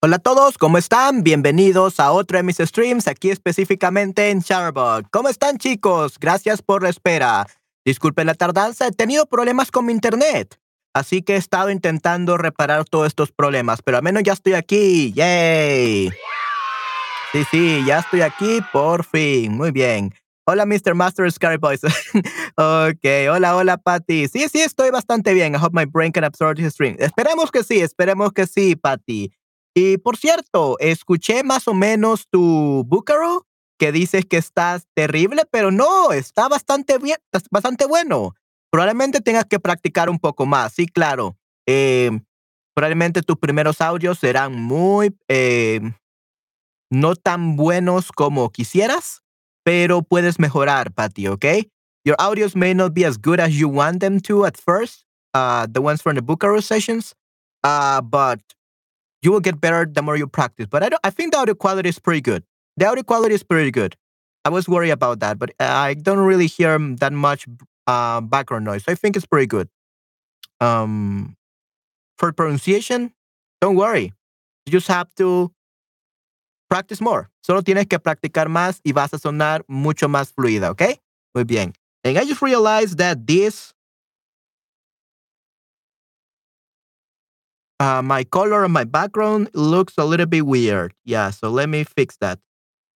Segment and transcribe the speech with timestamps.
[0.00, 1.24] Hola a todos, ¿cómo están?
[1.24, 5.10] Bienvenidos a otro de mis streams, aquí específicamente en Shutterbug.
[5.10, 6.20] ¿Cómo están chicos?
[6.20, 7.48] Gracias por la espera.
[7.84, 10.56] Disculpen la tardanza, he tenido problemas con mi internet.
[10.94, 15.12] Así que he estado intentando reparar todos estos problemas, pero al menos ya estoy aquí.
[15.14, 16.10] ¡Yay!
[17.32, 19.56] Sí, sí, ya estoy aquí por fin.
[19.56, 20.14] Muy bien.
[20.46, 20.94] Hola, Mr.
[20.94, 21.82] Master Scary Boys.
[22.56, 24.28] ok, hola, hola, Patty.
[24.28, 25.56] Sí, sí, estoy bastante bien.
[25.56, 26.94] I hope my brain can absorb this stream.
[27.00, 29.32] Esperemos que sí, esperemos que sí, Patty.
[29.74, 33.46] Y por cierto, escuché más o menos tu Bucaro
[33.78, 37.18] que dices que estás terrible, pero no, está bastante bien,
[37.50, 38.34] bastante bueno.
[38.70, 40.74] Probablemente tengas que practicar un poco más.
[40.74, 41.38] Sí, claro.
[41.66, 42.10] Eh,
[42.74, 45.80] probablemente tus primeros audios serán muy eh,
[46.90, 49.22] no tan buenos como quisieras,
[49.64, 51.44] pero puedes mejorar, Patty, ¿ok?
[52.04, 55.66] Your audios may not be as good as you want them to at first, uh,
[55.70, 57.14] the ones from the Bucharest sessions,
[57.64, 58.40] uh, but
[59.22, 60.66] you will get better the more you practice.
[60.66, 62.44] But I, don't, I think the audio quality is pretty good.
[62.76, 63.96] The audio quality is pretty good.
[64.44, 67.46] I was worried about that, but I don't really hear that much
[67.86, 68.84] uh, background noise.
[68.84, 69.68] So I think it's pretty good.
[70.60, 71.36] Um,
[72.18, 73.12] for pronunciation,
[73.60, 74.12] don't worry.
[74.66, 75.52] You just have to
[76.68, 77.30] practice more.
[77.42, 81.00] Solo tienes que practicar más y vas a sonar mucho más fluida, ¿ok?
[81.34, 81.72] Muy bien.
[82.04, 83.74] And I just realized that this,
[87.80, 90.94] uh, my color and my background looks a little bit weird.
[91.04, 92.38] Yeah, so let me fix that.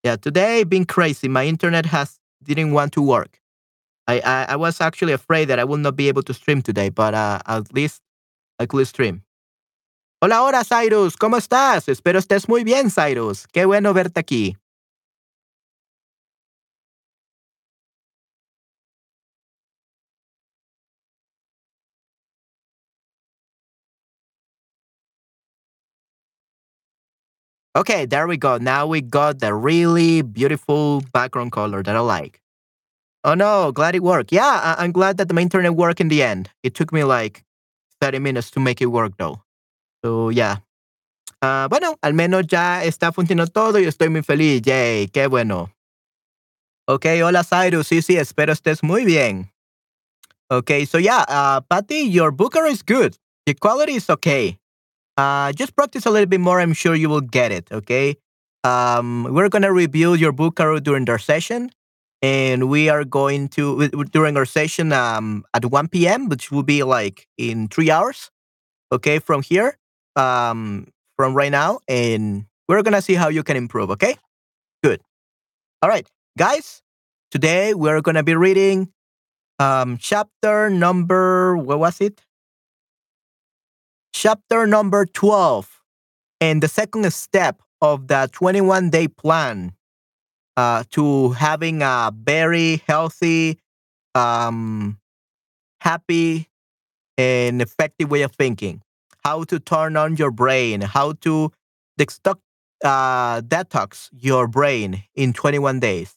[0.02, 1.29] Yeah, today been crazy.
[1.29, 3.38] My internet has didn't want to work.
[4.08, 6.88] I, I, I was actually afraid that I will not be able to stream today,
[6.88, 8.02] but uh, at least
[8.58, 9.23] I could stream.
[10.20, 11.17] Hola, hola, Cyrus.
[11.17, 11.88] ¿Cómo estás?
[11.88, 13.46] Espero estés muy bien, Cyrus.
[13.52, 14.56] Qué bueno verte aquí.
[27.74, 28.58] Okay, there we go.
[28.58, 32.40] Now we got the really beautiful background color that I like.
[33.24, 34.32] Oh no, glad it worked.
[34.32, 36.50] Yeah, I- am glad that the internet worked in the end.
[36.62, 37.44] It took me like
[38.00, 39.40] 30 minutes to make it work though.
[40.04, 40.56] So, yeah.
[41.40, 44.62] Uh, bueno, al menos ya está funcionando todo y estoy muy feliz.
[44.62, 45.70] Yay, qué bueno.
[46.86, 47.86] Ok, hola Cyrus.
[47.86, 49.50] Sí, sí, espero estés muy bien.
[50.50, 53.16] Okay, so yeah, uh, Patty, your booker is good.
[53.46, 54.58] The quality is okay.
[55.17, 56.61] Uh, just practice a little bit more.
[56.61, 57.69] I'm sure you will get it.
[57.70, 58.17] Okay.
[58.64, 61.70] Um, we're gonna review your booker during our session,
[62.23, 66.82] and we are going to during our session um, at 1 p.m., which will be
[66.82, 68.31] like in three hours.
[68.93, 69.79] Okay, from here
[70.17, 70.87] um,
[71.17, 73.91] from right now, and we're gonna see how you can improve.
[73.91, 74.17] Okay,
[74.82, 75.00] good.
[75.82, 76.06] All right,
[76.38, 76.82] guys.
[77.31, 78.93] Today we're gonna be reading
[79.58, 81.56] um, chapter number.
[81.56, 82.20] What was it?
[84.12, 85.81] Chapter number twelve,
[86.41, 89.73] and the second step of the twenty-one day plan
[90.56, 93.59] uh, to having a very healthy,
[94.14, 94.99] um,
[95.81, 96.49] happy,
[97.17, 98.82] and effective way of thinking
[99.25, 101.50] how to turn on your brain, how to
[101.99, 102.38] detox,
[102.85, 106.17] uh, detox your brain in 21 days.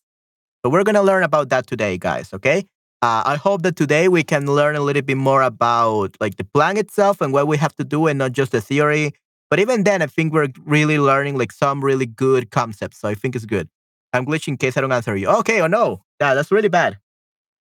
[0.63, 2.33] So we're going to learn about that today, guys.
[2.33, 2.65] Okay.
[3.05, 6.43] Uh, I hope that today we can learn a little bit more about like the
[6.43, 9.13] plan itself and what we have to do and not just the theory.
[9.51, 12.97] But even then, I think we're really learning like some really good concepts.
[12.99, 13.69] So I think it's good.
[14.13, 15.27] I'm glitching in case I don't answer you.
[15.41, 16.01] Okay, or no.
[16.19, 16.97] Yeah, that's really bad.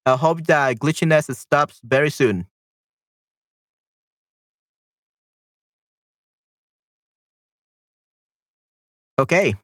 [0.07, 2.47] I hope that glitchiness stops very soon.
[9.19, 9.55] Okay.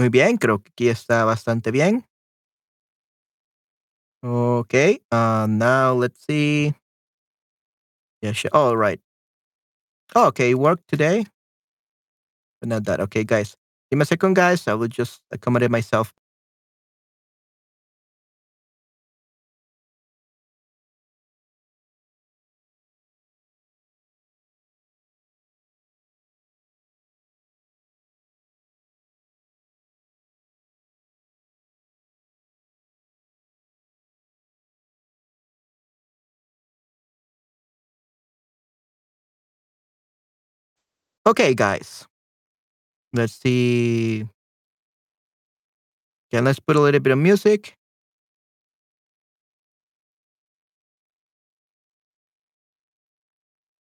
[0.00, 2.06] Muy bien, creo que aquí está bastante bien.
[4.24, 6.72] Okay, uh, now let's see.
[8.22, 8.50] Yeah, sure.
[8.54, 8.98] All right.
[10.14, 11.26] Oh, okay, work today.
[12.62, 13.00] But not that.
[13.00, 13.58] Okay, guys.
[13.90, 14.66] Give me a second, guys.
[14.66, 16.14] I will just accommodate myself.
[41.30, 42.08] Okay, guys.
[43.12, 44.26] Let's see.
[46.26, 47.78] Okay, let's put a little bit of music.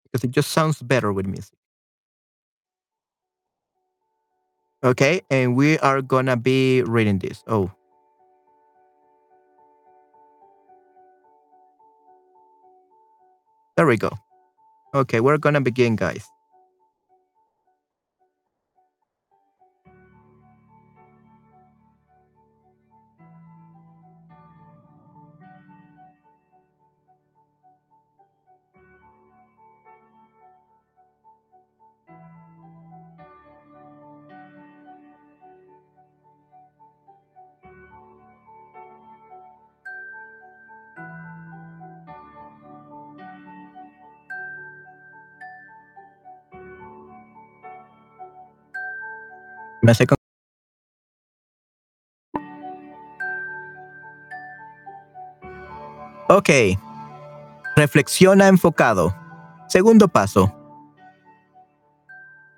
[0.05, 1.57] Because it just sounds better with music.
[4.83, 7.43] Okay, and we are gonna be reading this.
[7.47, 7.71] Oh.
[13.75, 14.11] There we go.
[14.93, 16.29] Okay, we're gonna begin, guys.
[56.27, 56.49] Ok.
[57.75, 59.15] Reflexiona enfocado.
[59.67, 60.55] Segundo paso.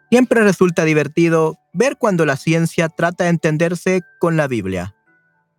[0.10, 4.94] Siempre resulta divertido ver cuando la ciencia trata de entenderse con la Biblia,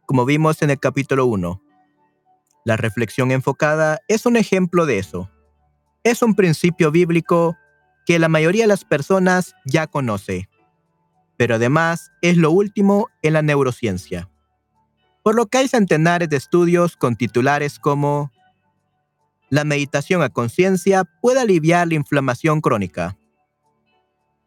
[0.04, 1.62] como vimos en el capítulo 1.
[2.66, 5.30] La reflexión enfocada es un ejemplo de eso.
[6.04, 7.56] Es un principio bíblico
[8.04, 10.50] que la mayoría de las personas ya conoce,
[11.42, 14.30] pero además es lo último en la neurociencia.
[15.24, 18.30] Por lo que hay centenares de estudios con titulares como
[19.50, 23.18] La meditación a conciencia puede aliviar la inflamación crónica.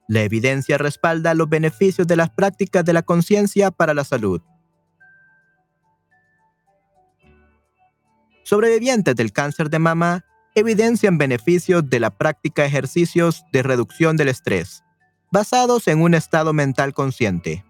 [0.07, 4.41] La evidencia respalda los beneficios de las prácticas de la conciencia para la salud.
[8.43, 10.23] Sobrevivientes del cáncer de mama
[10.55, 14.84] evidencian beneficios de la práctica de ejercicios de reducción del estrés,
[15.35, 17.65] basados en un estado mental consciente.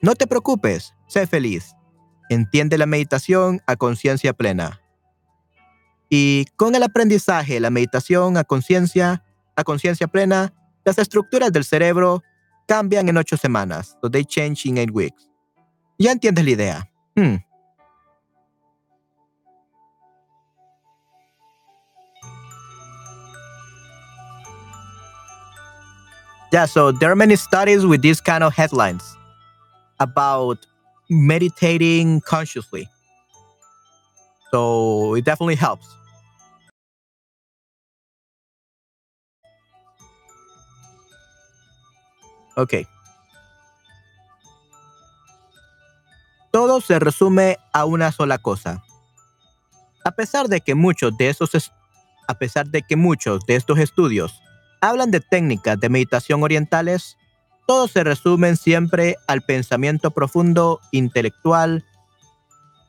[0.00, 1.76] No te preocupes, sé feliz.
[2.30, 4.80] Entiende la meditación a conciencia plena.
[6.08, 9.22] Y con el aprendizaje la meditación a conciencia,
[9.54, 10.54] a conciencia plena,
[10.86, 12.22] las estructuras del cerebro
[12.66, 13.98] cambian en ocho semanas.
[14.00, 15.28] So they change in eight weeks.
[15.98, 16.90] Ya entiendes la idea.
[17.16, 17.36] Hmm.
[26.52, 29.16] Yeah, so there are many studies with these kind of headlines
[30.00, 30.66] about
[31.08, 32.88] meditating consciously.
[34.50, 35.86] So it definitely helps.
[42.56, 42.86] Ok.
[46.52, 48.82] Todo se resume a una sola cosa.
[50.04, 51.72] A pesar de que muchos de esos es-
[52.28, 54.32] a pesar de que muchos de estos estudios
[54.80, 57.16] hablan de técnicas de meditación orientales,
[57.66, 61.84] todos se resumen siempre al pensamiento profundo, intelectual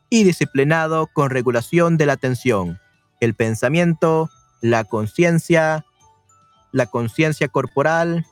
[0.09, 2.79] y disciplinado con regulación de la atención,
[3.19, 4.29] el pensamiento,
[4.61, 5.85] la conciencia,
[6.71, 8.25] la conciencia corporal,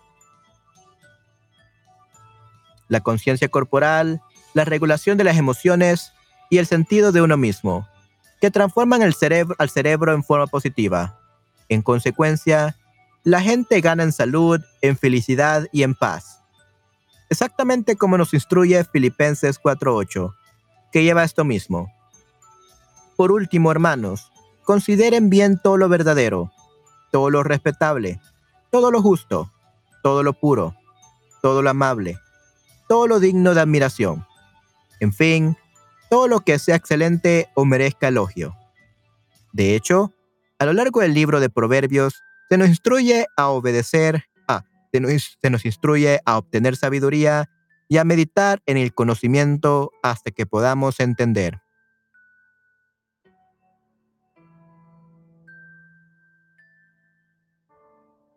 [2.88, 4.22] la conciencia corporal,
[4.54, 6.14] la regulación de las emociones
[6.50, 7.88] y el sentido de uno mismo,
[8.42, 11.20] que transforman el cerebro, al cerebro en forma positiva.
[11.70, 12.76] En consecuencia,
[13.24, 16.40] la gente gana en salud, en felicidad y en paz.
[17.30, 20.34] Exactamente como nos instruye Filipenses 4.8,
[20.92, 21.92] que lleva esto mismo.
[23.16, 24.32] Por último, hermanos,
[24.64, 26.52] consideren bien todo lo verdadero,
[27.12, 28.20] todo lo respetable,
[28.72, 29.52] todo lo justo,
[30.02, 30.76] todo lo puro,
[31.42, 32.18] todo lo amable,
[32.88, 34.26] todo lo digno de admiración.
[35.00, 35.58] En fin,
[36.10, 38.56] todo lo que sea excelente o merezca elogio.
[39.54, 40.14] De hecho,
[40.58, 45.38] a lo largo del libro de Proverbios se nos instruye a obedecer, ah, se nos,
[45.40, 47.50] se nos instruye a obtener sabiduría
[47.88, 51.60] y a meditar en el conocimiento hasta que podamos entender.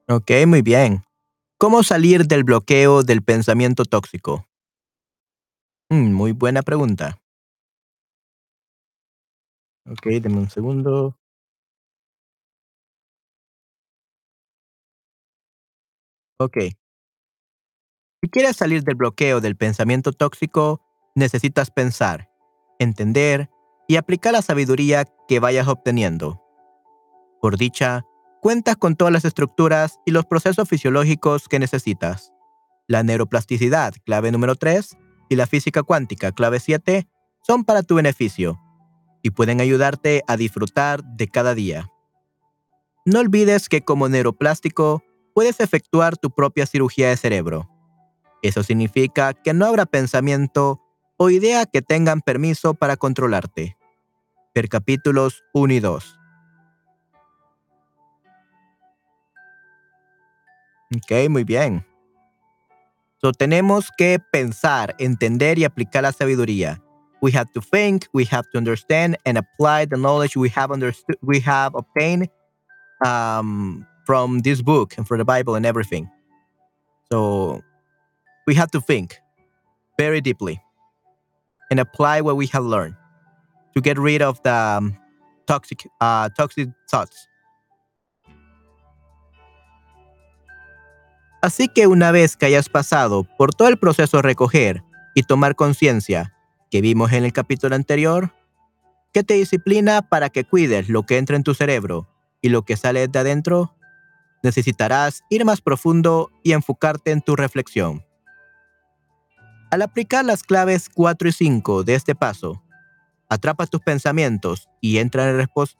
[0.08, 1.04] Ok, muy bien.
[1.58, 4.46] ¿Cómo salir del bloqueo del pensamiento tóxico?
[5.90, 7.18] Mm, muy buena pregunta.
[9.86, 11.16] Ok, deme un segundo.
[16.42, 16.56] Ok.
[18.20, 20.80] Si quieres salir del bloqueo del pensamiento tóxico,
[21.14, 22.28] necesitas pensar,
[22.80, 23.48] entender
[23.86, 26.42] y aplicar la sabiduría que vayas obteniendo.
[27.40, 28.04] Por dicha,
[28.40, 32.32] cuentas con todas las estructuras y los procesos fisiológicos que necesitas.
[32.88, 34.96] La neuroplasticidad, clave número 3,
[35.28, 37.06] y la física cuántica, clave 7,
[37.46, 38.60] son para tu beneficio
[39.22, 41.88] y pueden ayudarte a disfrutar de cada día.
[43.04, 47.68] No olvides que como neuroplástico puedes efectuar tu propia cirugía de cerebro.
[48.42, 50.80] Eso significa que no habrá pensamiento
[51.16, 53.76] o idea que tengan permiso para controlarte.
[54.52, 56.18] Per capítulos 1 y 2.
[60.96, 61.86] Ok, muy bien.
[63.20, 66.82] So, tenemos que pensar, entender y aplicar la sabiduría.
[67.22, 71.16] we have to think, we have to understand and apply the knowledge we have understood,
[71.22, 72.28] we have obtained
[73.06, 76.10] um, from this book and from the Bible and everything.
[77.10, 77.62] So
[78.46, 79.18] we have to think
[79.98, 80.60] very deeply
[81.70, 82.96] and apply what we have learned
[83.74, 84.96] to get rid of the um,
[85.46, 87.28] toxic, uh, toxic thoughts.
[91.42, 95.56] Así que una vez que hayas pasado por todo el proceso de recoger y tomar
[95.56, 96.36] conciencia
[96.70, 98.32] que vimos en el capítulo anterior,
[99.12, 102.08] que te disciplina para que cuides lo que entra en tu cerebro
[102.40, 103.74] y lo que sale de adentro,
[104.42, 108.04] necesitarás ir más profundo y enfocarte en tu reflexión.
[109.70, 112.62] Al aplicar las claves 4 y 5 de este paso,
[113.28, 115.76] atrapa tus pensamientos y entra en el reposo.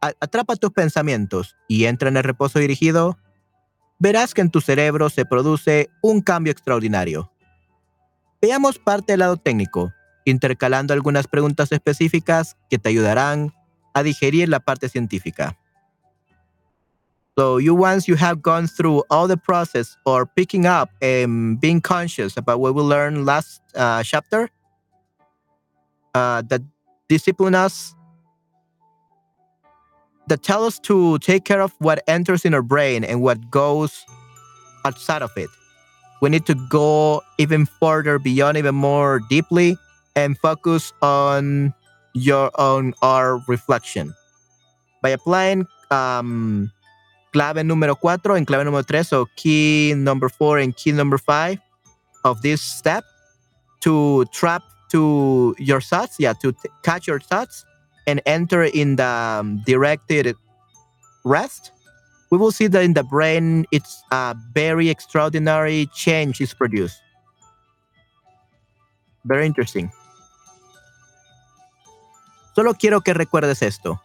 [0.00, 3.18] Atrapa tus pensamientos y entra en el reposo dirigido
[4.02, 7.30] verás que en tu cerebro se produce un cambio extraordinario.
[8.40, 9.92] Veamos parte del lado técnico,
[10.24, 13.54] intercalando algunas preguntas específicas que te ayudarán
[13.94, 15.56] a digerir la parte científica.
[17.38, 21.80] So you once you have gone through all the process or picking up and being
[21.80, 24.50] conscious about what we learned last uh, chapter,
[26.14, 26.60] uh, that
[27.08, 27.94] discipline us
[30.28, 34.04] that tell us to take care of what enters in our brain and what goes
[34.84, 35.48] outside of it.
[36.20, 39.76] We need to go even further beyond, even more deeply,
[40.14, 41.74] and focus on
[42.14, 44.14] your on our reflection
[45.02, 46.70] by applying um,
[47.32, 51.58] clave número cuatro and clave número tres, so key number four and key number five
[52.24, 53.04] of this step
[53.80, 57.64] to trap to your thoughts, yeah, to catch your thoughts
[58.06, 60.36] and enter in the um, directed
[61.24, 61.72] rest,
[62.30, 67.00] we will see that in the brain, it's a very extraordinary change is produced.
[69.24, 69.90] Very interesting.
[72.54, 74.00] Solo quiero que recuerdes esto.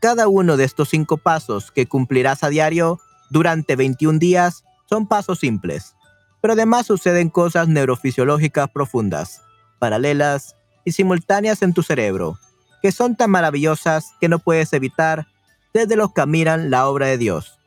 [0.00, 5.40] Cada uno de estos cinco pasos que cumplirás a diario durante 21 días son pasos
[5.40, 5.94] simples,
[6.40, 9.42] pero además suceden cosas neurofisiológicas profundas,
[9.78, 12.38] paralelas y simultáneas en tu cerebro,
[12.80, 15.26] que son tan maravillosas que no puedes evitar
[15.74, 17.58] desde los que miran la obra de Dios.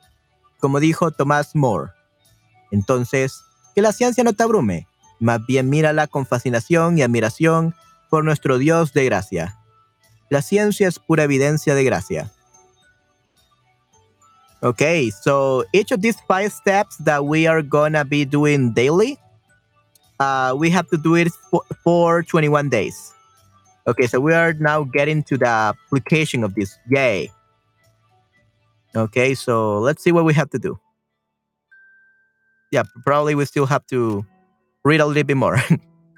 [0.59, 1.91] Como dijo Thomas More.
[2.71, 3.43] Entonces,
[3.75, 4.87] que la ciencia no te abrume,
[5.19, 7.75] más bien mírala con fascinación y admiración
[8.09, 9.59] por nuestro Dios de gracia.
[10.33, 12.31] La ciencia es pura evidencia de gracia.
[14.63, 19.19] Okay, so each of these five steps that we are gonna be doing daily
[20.19, 23.13] uh, we have to do it for, for 21 days.
[23.85, 26.79] Okay, so we are now getting to the application of this.
[26.89, 27.29] Yay.
[28.95, 30.79] Okay, so let's see what we have to do.
[32.71, 34.25] Yeah, probably we still have to
[34.83, 35.61] read a little bit more.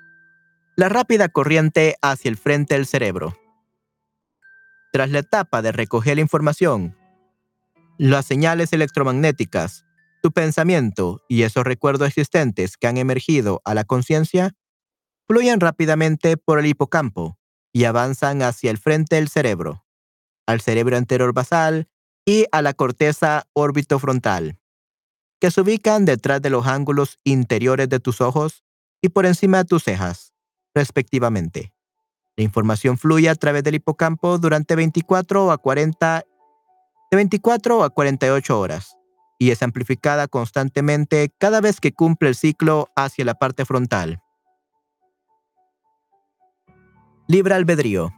[0.78, 3.36] la rápida corriente hacia el frente del cerebro.
[4.96, 6.96] Tras la etapa de recoger la información,
[7.98, 9.84] las señales electromagnéticas
[10.24, 14.56] tu pensamiento y esos recuerdos existentes que han emergido a la conciencia
[15.28, 17.38] fluyen rápidamente por el hipocampo
[17.74, 19.86] y avanzan hacia el frente del cerebro,
[20.48, 21.90] al cerebro anterior basal
[22.26, 24.62] y a la corteza orbitofrontal,
[25.42, 28.64] que se ubican detrás de los ángulos interiores de tus ojos
[29.02, 30.32] y por encima de tus cejas,
[30.74, 31.75] respectivamente.
[32.38, 36.26] La información fluye a través del hipocampo durante 24 a 40
[37.12, 38.98] de 24 a 48 horas
[39.40, 44.20] y es amplificada constantemente cada vez que cumple el ciclo hacia la parte frontal.
[47.28, 48.14] Libre albedrío.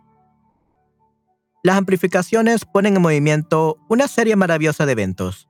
[1.63, 5.47] Las amplificaciones ponen en movimiento una serie maravillosa de eventos,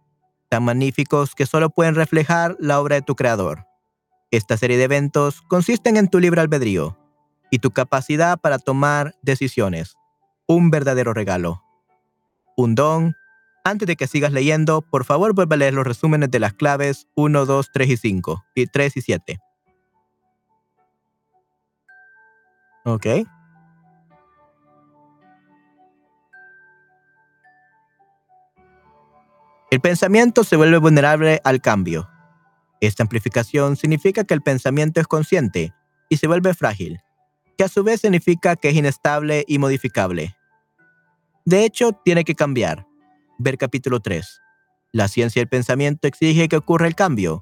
[0.50, 3.66] tan magníficos que solo pueden reflejar la obra de tu creador.
[4.32, 6.98] Esta serie de eventos consisten en tu libre albedrío
[7.52, 9.96] y tu capacidad para tomar decisiones,
[10.48, 11.64] un verdadero regalo,
[12.56, 13.16] un don
[13.68, 17.06] antes de que sigas leyendo, por favor vuelve a leer los resúmenes de las claves
[17.16, 19.40] 1, 2, 3 y 5, y 3 y 7.
[22.86, 23.06] Ok.
[29.70, 32.10] El pensamiento se vuelve vulnerable al cambio.
[32.80, 35.74] Esta amplificación significa que el pensamiento es consciente
[36.08, 37.02] y se vuelve frágil,
[37.58, 40.36] que a su vez significa que es inestable y modificable.
[41.46, 42.88] De hecho, tiene que cambiar
[43.40, 44.42] Ver capítulo 3.
[44.94, 47.42] La ciencia del pensamiento exige que ocurra el cambio,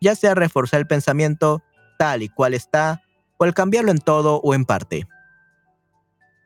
[0.00, 1.62] ya sea reforzar el pensamiento
[1.98, 3.02] tal y cual está,
[3.38, 5.06] o el cambiarlo en todo o en parte.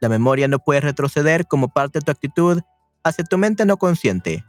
[0.00, 2.60] La memoria no puede retroceder como parte de tu actitud
[3.02, 4.44] hacia tu mente no consciente,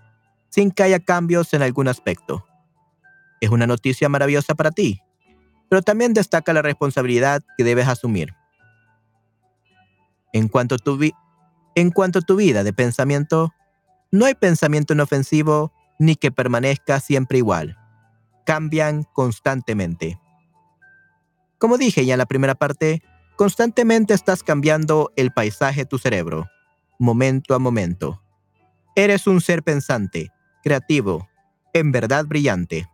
[0.50, 2.46] sin que haya cambios en algún aspecto.
[3.40, 5.02] Es una noticia maravillosa para ti,
[5.70, 8.36] pero también destaca la responsabilidad que debes asumir.
[10.34, 11.00] En cuanto, tu
[11.76, 13.54] en cuanto a tu vida de pensamiento,
[14.12, 17.78] no hay pensamiento inofensivo ni que permanezca siempre igual.
[18.46, 20.20] Cambian constantemente.
[21.60, 23.04] Como dije ya en la primera parte,
[23.36, 26.50] constantemente estás cambiando el paisaje de tu cerebro,
[26.98, 28.22] momento a momento.
[28.96, 30.32] Eres un ser pensante,
[30.64, 31.30] creativo,
[31.74, 32.90] en verdad brillante.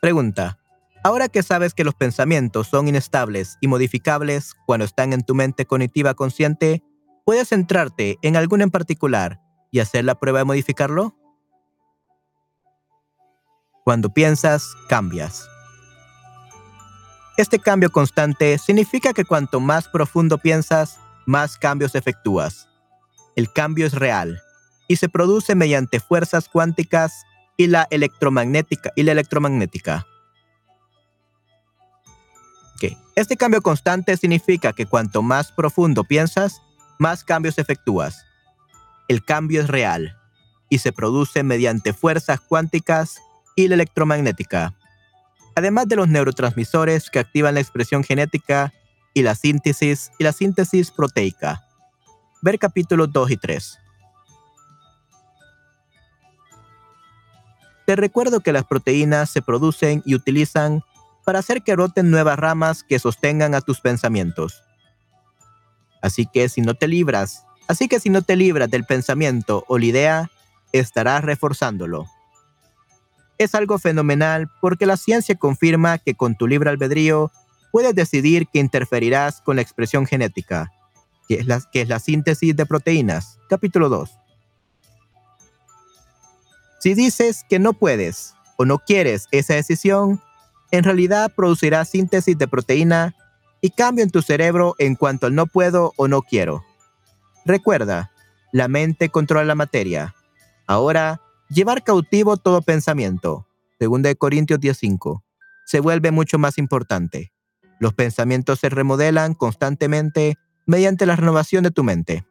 [0.00, 0.59] Pregunta.
[1.02, 5.64] Ahora que sabes que los pensamientos son inestables y modificables cuando están en tu mente
[5.64, 6.82] cognitiva consciente,
[7.24, 11.16] ¿puedes centrarte en alguno en particular y hacer la prueba de modificarlo?
[13.82, 15.48] Cuando piensas, cambias.
[17.38, 22.68] Este cambio constante significa que cuanto más profundo piensas, más cambios efectúas.
[23.36, 24.38] El cambio es real
[24.86, 27.24] y se produce mediante fuerzas cuánticas
[27.56, 30.06] y la electromagnética y la electromagnética.
[33.14, 36.62] Este cambio constante significa que cuanto más profundo piensas,
[36.98, 38.24] más cambios efectúas.
[39.08, 40.16] El cambio es real
[40.68, 43.20] y se produce mediante fuerzas cuánticas
[43.56, 44.74] y la electromagnética,
[45.56, 48.72] además de los neurotransmisores que activan la expresión genética
[49.12, 51.66] y la síntesis y la síntesis proteica.
[52.42, 53.78] Ver capítulos 2 y 3.
[57.86, 60.84] Te recuerdo que las proteínas se producen y utilizan
[61.24, 64.62] para hacer que broten nuevas ramas que sostengan a tus pensamientos.
[66.02, 69.78] Así que si no te libras, así que si no te libras del pensamiento o
[69.78, 70.30] la idea,
[70.72, 72.06] estarás reforzándolo.
[73.38, 77.30] Es algo fenomenal porque la ciencia confirma que con tu libre albedrío
[77.72, 80.72] puedes decidir que interferirás con la expresión genética,
[81.28, 83.38] que es la, que es la síntesis de proteínas.
[83.48, 84.10] Capítulo 2.
[86.80, 90.20] Si dices que no puedes o no quieres esa decisión,
[90.70, 93.14] en realidad producirá síntesis de proteína
[93.60, 96.64] y cambio en tu cerebro en cuanto al no puedo o no quiero.
[97.44, 98.10] Recuerda,
[98.52, 100.14] la mente controla la materia.
[100.66, 103.46] Ahora, llevar cautivo todo pensamiento,
[103.78, 105.22] 2 Corintios 10:5,
[105.66, 107.32] se vuelve mucho más importante.
[107.78, 112.24] Los pensamientos se remodelan constantemente mediante la renovación de tu mente.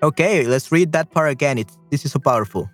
[0.00, 1.64] Okay, let's read that part again.
[1.90, 2.70] this is so powerful.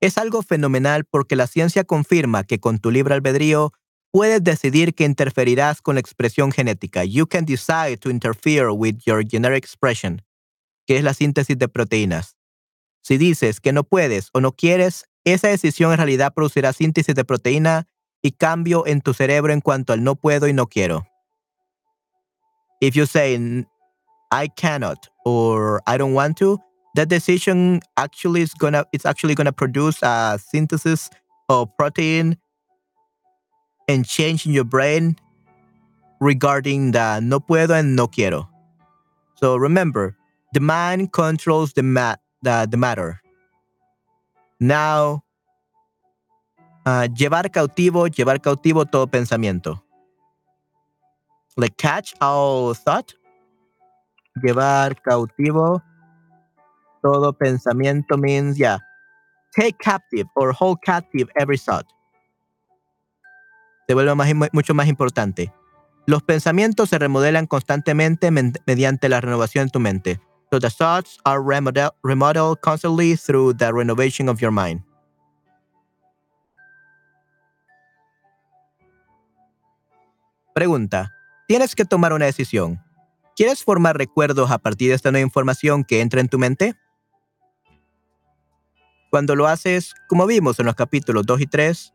[0.00, 3.72] Es algo fenomenal porque la ciencia confirma que con tu libre albedrío
[4.10, 7.04] puedes decidir que interferirás con la expresión genética.
[7.04, 10.22] You can decide to interfere with your genetic expression,
[10.86, 12.36] que es la síntesis de proteínas.
[13.02, 17.24] Si dices que no puedes o no quieres, esa decisión en realidad producirá síntesis de
[17.24, 17.86] proteína
[18.22, 21.06] y cambio en tu cerebro en cuanto al no puedo y no quiero.
[22.80, 23.36] If you say
[24.32, 26.58] I cannot or I don't want to,
[26.94, 31.10] that decision actually is gonna it's actually gonna produce a synthesis
[31.48, 32.36] of protein
[33.88, 35.16] and change in your brain
[36.20, 38.48] regarding the no puedo and no quiero.
[39.36, 40.16] So remember,
[40.52, 43.20] the mind controls the mat the, the matter.
[44.58, 45.24] Now,
[46.84, 49.80] uh, llevar cautivo, llevar cautivo todo pensamiento.
[51.56, 53.14] Like catch all thought.
[54.42, 55.82] Llevar cautivo
[57.02, 58.78] todo pensamiento means, yeah,
[59.56, 61.86] take captive or hold captive every thought.
[63.86, 65.52] Se vuelve más, mucho más importante.
[66.06, 70.20] Los pensamientos se remodelan constantemente mediante la renovación de tu mente.
[70.50, 74.82] So the thoughts are remodel remodeled constantly through the renovation of your mind.
[80.54, 81.12] Pregunta.
[81.46, 82.80] Tienes que tomar una decisión.
[83.36, 86.74] ¿Quieres formar recuerdos a partir de esta nueva información que entra en tu mente?
[89.10, 91.92] Cuando lo haces, como vimos en los capítulos 2 y 3,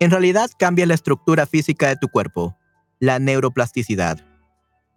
[0.00, 2.58] en realidad cambia la estructura física de tu cuerpo,
[2.98, 4.18] la neuroplasticidad.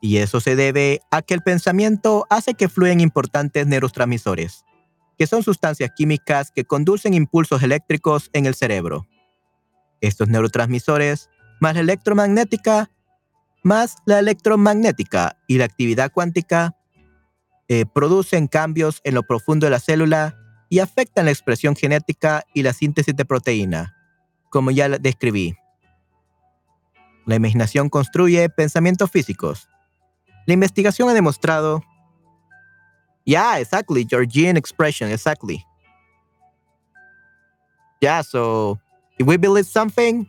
[0.01, 4.65] Y eso se debe a que el pensamiento hace que fluyan importantes neurotransmisores,
[5.17, 9.05] que son sustancias químicas que conducen impulsos eléctricos en el cerebro.
[10.01, 11.29] Estos neurotransmisores,
[11.59, 12.89] más la electromagnética,
[13.61, 16.75] más la electromagnética y la actividad cuántica,
[17.67, 20.35] eh, producen cambios en lo profundo de la célula
[20.69, 23.95] y afectan la expresión genética y la síntesis de proteína,
[24.49, 25.55] como ya describí.
[27.25, 29.67] La imaginación construye pensamientos físicos.
[30.45, 31.83] La investigación ha demostrado.
[33.25, 34.07] Yeah, exactly.
[34.07, 35.63] Gene expression, exactly.
[38.01, 38.79] Yeah, so
[39.19, 40.27] if we believe something,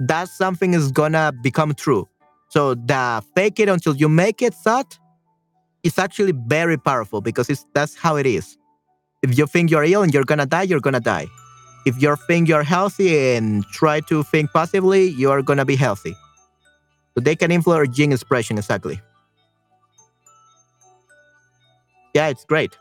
[0.00, 2.08] that something is gonna become true.
[2.48, 4.98] So the fake it until you make it thought
[5.82, 8.58] is actually very powerful because it's, that's how it is.
[9.22, 11.28] If you think you're ill and you're gonna die, you're gonna die.
[11.88, 16.14] if you think you're healthy and try to think positively, you are gonna be healthy.
[17.14, 19.00] So they can influence gene expression exactly.
[22.14, 22.72] Yeah, it's great.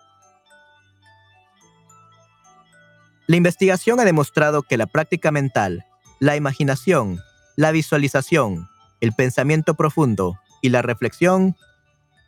[3.28, 5.86] La investigación ha demostrado que la práctica mental,
[6.20, 7.20] la imaginación,
[7.56, 8.70] la visualización,
[9.02, 11.56] el pensamiento profundo y la reflexión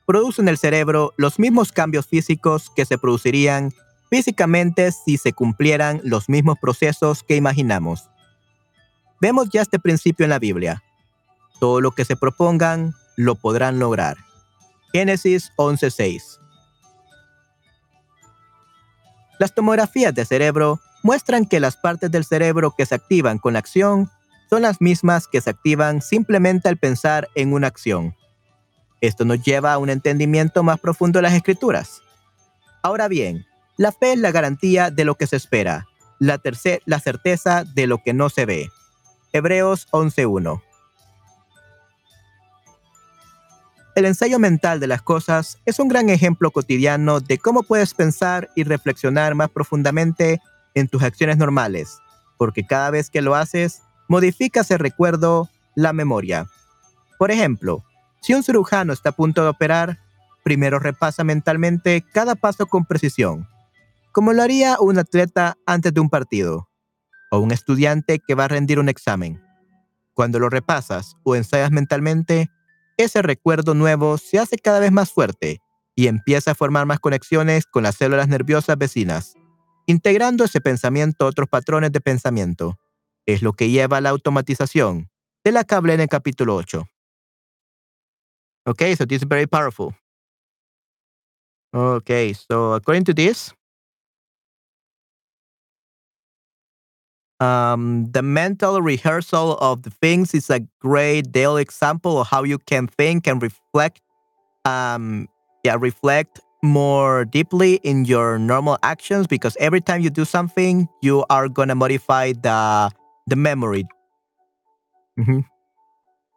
[0.06, 3.74] producen en el cerebro los mismos cambios físicos que se producirían
[4.10, 8.10] físicamente si se cumplieran los mismos procesos que imaginamos.
[9.22, 10.84] Vemos ya este principio en la Biblia.
[11.60, 14.18] Todo lo que se propongan lo podrán lograr.
[14.94, 16.40] Génesis 11:6.
[19.40, 23.60] Las tomografías de cerebro muestran que las partes del cerebro que se activan con la
[23.60, 24.10] acción
[24.50, 28.16] son las mismas que se activan simplemente al pensar en una acción.
[29.00, 32.02] Esto nos lleva a un entendimiento más profundo de las escrituras.
[32.82, 33.46] Ahora bien,
[33.80, 35.88] la fe es la garantía de lo que se espera,
[36.20, 36.42] la,
[36.86, 38.70] la certeza de lo que no se ve.
[39.32, 40.62] Hebreos 11.1
[43.96, 48.50] El ensayo mental de las cosas es un gran ejemplo cotidiano de cómo puedes pensar
[48.54, 50.42] y reflexionar más profundamente
[50.74, 52.00] en tus acciones normales,
[52.38, 56.50] porque cada vez que lo haces, modificas el recuerdo, la memoria.
[57.18, 57.86] Por ejemplo,
[58.20, 60.00] si un cirujano está a punto de operar,
[60.44, 63.48] primero repasa mentalmente cada paso con precisión,
[64.20, 66.68] como lo haría un atleta antes de un partido,
[67.32, 69.42] o un estudiante que va a rendir un examen.
[70.14, 72.50] Cuando lo repasas o ensayas mentalmente,
[72.98, 75.62] ese recuerdo nuevo se hace cada vez más fuerte
[75.96, 79.36] y empieza a formar más conexiones con las células nerviosas vecinas,
[79.86, 82.78] integrando ese pensamiento a otros patrones de pensamiento.
[83.26, 85.10] Es lo que lleva a la automatización
[85.46, 86.84] de la que hablé en el capítulo 8.
[88.66, 89.96] Okay, so this is very powerful.
[91.74, 93.54] Okay, so according to this,
[97.40, 102.58] um, the mental rehearsal of the things is a great daily example of how you
[102.58, 104.02] can think and reflect,
[104.66, 105.28] um,
[105.64, 111.24] yeah, reflect more deeply in your normal actions because every time you do something, you
[111.30, 112.92] are gonna modify the
[113.28, 113.86] the memory,
[115.18, 115.40] mm-hmm.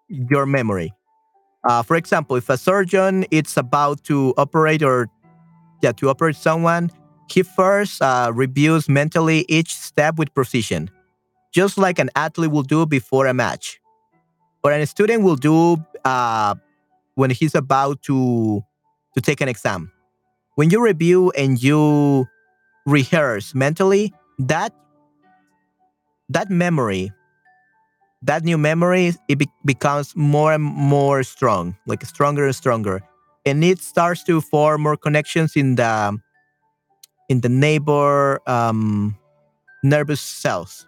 [0.08, 0.92] your memory.
[1.64, 5.08] Uh, for example, if a surgeon is about to operate or
[5.82, 6.90] yeah to operate someone,
[7.30, 10.90] he first uh, reviews mentally each step with precision,
[11.52, 13.80] just like an athlete will do before a match,
[14.62, 16.54] or a student will do uh,
[17.14, 18.62] when he's about to
[19.14, 19.90] to take an exam.
[20.54, 22.26] When you review and you
[22.86, 24.74] rehearse mentally, that
[26.28, 27.12] that memory,
[28.22, 33.02] that new memory, it be- becomes more and more strong, like stronger and stronger,
[33.44, 36.18] and it starts to form more connections in the
[37.32, 39.16] in the neighbor um,
[39.82, 40.86] nervous cells.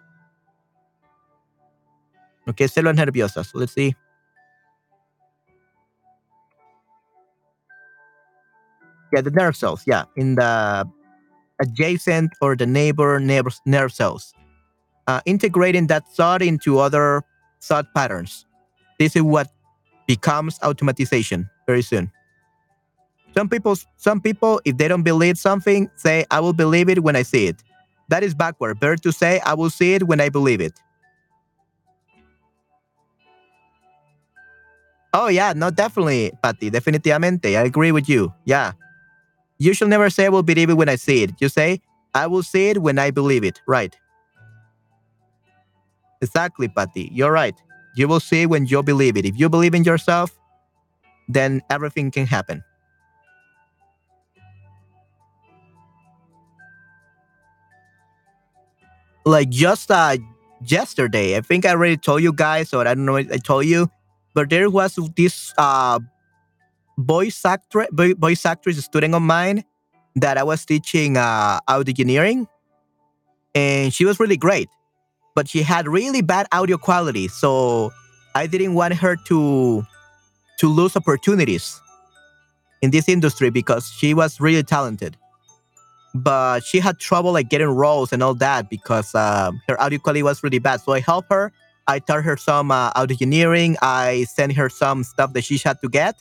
[2.47, 3.49] Okay, células nerviosas.
[3.53, 3.95] Let's see.
[9.15, 10.85] yeah, the nerve cells, yeah, in the
[11.61, 14.33] adjacent or the neighbor nerve, nerve cells,
[15.07, 17.23] uh, integrating that thought into other
[17.61, 18.45] thought patterns.
[18.99, 19.47] This is what
[20.05, 22.11] becomes automatization very soon.
[23.35, 27.15] Some people, some people, if they don't believe something, say, "I will believe it when
[27.15, 27.57] I see it."
[28.09, 28.79] That is backward.
[28.79, 30.73] Better to say, "I will see it when I believe it."
[35.13, 37.57] Oh yeah, no, definitely, Patty, definitivamente.
[37.57, 38.33] I agree with you.
[38.45, 38.73] Yeah,
[39.59, 41.31] you should never say I will believe it when I see it.
[41.39, 41.81] You say,
[42.13, 43.61] I will see it when I believe it.
[43.67, 43.95] Right.
[46.21, 47.09] Exactly, Patty.
[47.13, 47.55] You're right.
[47.95, 49.25] You will see when you believe it.
[49.25, 50.37] If you believe in yourself,
[51.29, 52.63] then everything can happen.
[59.25, 60.17] Like just uh
[60.65, 63.89] yesterday, I think I already told you guys, or I don't know I told you,
[64.33, 65.99] but there was this uh
[66.97, 69.63] voice actress, voice actress student of mine
[70.15, 72.47] that I was teaching uh, audio engineering,
[73.53, 74.69] and she was really great,
[75.35, 77.27] but she had really bad audio quality.
[77.27, 77.91] So
[78.35, 79.85] I didn't want her to
[80.59, 81.81] to lose opportunities
[82.81, 85.17] in this industry because she was really talented.
[86.15, 90.23] But she had trouble like getting roles and all that because uh, her audio quality
[90.23, 90.81] was really bad.
[90.81, 91.51] So I helped her.
[91.87, 93.77] I taught her some uh, audio engineering.
[93.81, 96.15] I sent her some stuff that she had to get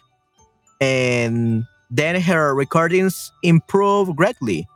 [0.80, 4.66] and then her recordings improved greatly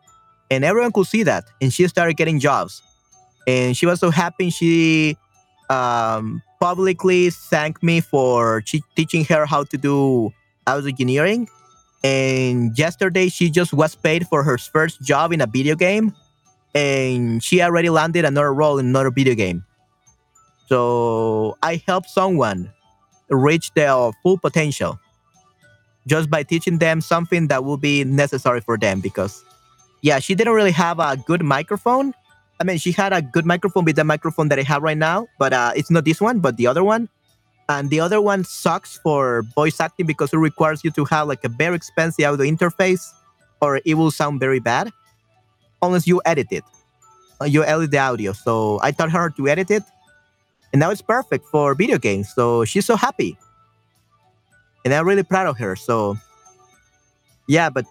[0.51, 2.83] and everyone could see that and she started getting jobs
[3.47, 5.17] and she was so happy she
[5.71, 8.63] um, publicly thanked me for
[8.97, 10.33] teaching her how to do
[10.67, 11.49] audio engineering
[12.05, 16.15] and yesterday she just was paid for her first job in a video game
[16.75, 19.65] and she already landed another role in another video game.
[20.69, 22.71] So I helped someone
[23.31, 24.99] reach their full potential
[26.07, 29.45] just by teaching them something that will be necessary for them because
[30.03, 32.15] yeah, she didn't really have a good microphone.
[32.61, 35.27] I mean, she had a good microphone with the microphone that I have right now,
[35.39, 37.09] but uh, it's not this one, but the other one.
[37.69, 41.45] And the other one sucks for voice acting because it requires you to have like
[41.45, 43.13] a very expensive audio interface
[43.61, 44.91] or it will sound very bad
[45.83, 46.65] unless you edit it.
[47.45, 48.33] You edit the audio.
[48.33, 49.83] So I taught her to edit it
[50.73, 52.33] and now it's perfect for video games.
[52.35, 53.37] So she's so happy.
[54.85, 55.77] And I'm really proud of her.
[55.77, 56.17] So
[57.49, 57.85] yeah, but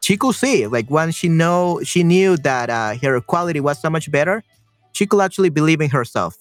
[0.00, 3.88] she could see like once she know she knew that uh, her quality was so
[3.88, 4.42] much better,
[4.92, 6.36] she could actually believe in herself.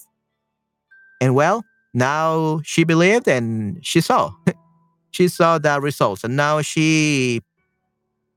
[1.21, 1.63] And well,
[1.95, 4.31] now she believed and she saw.
[5.11, 6.23] she saw the results.
[6.23, 7.41] And now she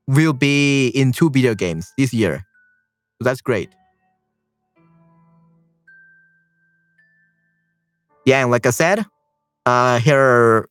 [0.06, 2.46] will be in two video games this year.
[3.20, 3.68] So that's great.
[8.24, 9.04] Yeah, and like I said,
[9.66, 10.68] uh, her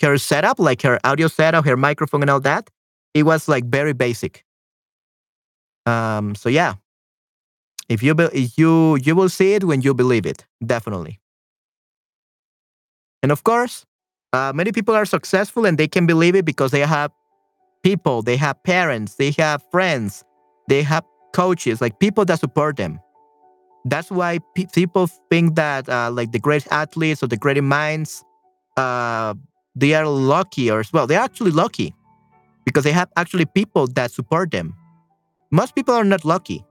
[0.00, 2.70] her setup, like her audio setup, her microphone, and all that,
[3.14, 4.44] it was like very basic.
[5.86, 6.74] Um, so yeah,
[7.90, 11.20] if you be, you you will see it when you believe it, definitely.
[13.22, 13.84] And of course,
[14.32, 17.10] uh, many people are successful and they can believe it because they have
[17.82, 20.24] people, they have parents, they have friends,
[20.68, 23.00] they have coaches, like people that support them.
[23.84, 28.24] That's why pe- people think that uh, like the great athletes or the great minds,
[28.76, 29.34] uh,
[29.74, 31.92] they are lucky or well, they're actually lucky
[32.64, 34.76] because they have actually people that support them.
[35.50, 36.64] Most people are not lucky.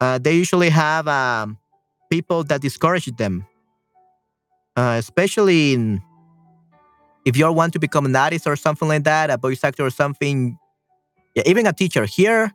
[0.00, 1.58] Uh, they usually have um,
[2.10, 3.46] people that discourage them,
[4.76, 6.00] uh, especially in,
[7.24, 9.90] if you want to become an artist or something like that, a voice actor or
[9.90, 10.58] something.
[11.34, 12.04] Yeah, even a teacher.
[12.04, 12.52] Here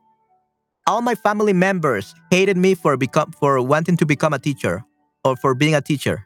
[0.87, 4.83] all my family members hated me for become for wanting to become a teacher
[5.23, 6.25] or for being a teacher.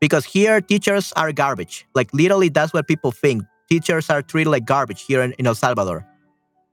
[0.00, 1.86] Because here teachers are garbage.
[1.94, 3.42] Like literally that's what people think.
[3.68, 6.06] Teachers are treated like garbage here in, in el salvador.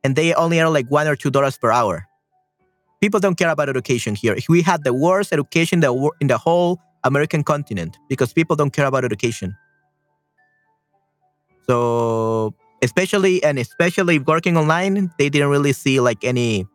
[0.03, 2.07] And they only earn like one or two dollars per hour
[3.03, 5.77] people don't care about education here we had the worst education
[6.21, 9.55] in the whole american continent because people don't care about education
[11.67, 16.67] so especially and especially working online they didn't really see like any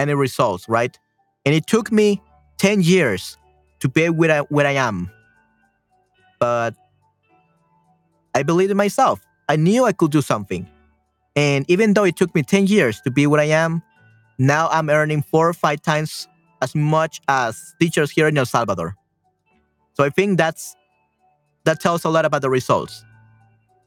[0.00, 0.98] any results, right?
[1.44, 2.20] And it took me
[2.58, 3.36] 10 years
[3.80, 5.10] to be where I, where I am.
[6.38, 6.74] But
[8.34, 9.20] I believed in myself.
[9.48, 10.66] I knew I could do something.
[11.36, 13.82] And even though it took me 10 years to be where I am,
[14.40, 16.26] now I'm earning four or five times
[16.62, 18.96] as much as teachers here in El Salvador.
[19.92, 20.74] So I think that's
[21.64, 23.04] that tells a lot about the results.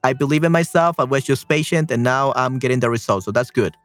[0.04, 3.26] I believe in myself, I was just patient, and now I'm getting the results.
[3.26, 3.76] So that's good.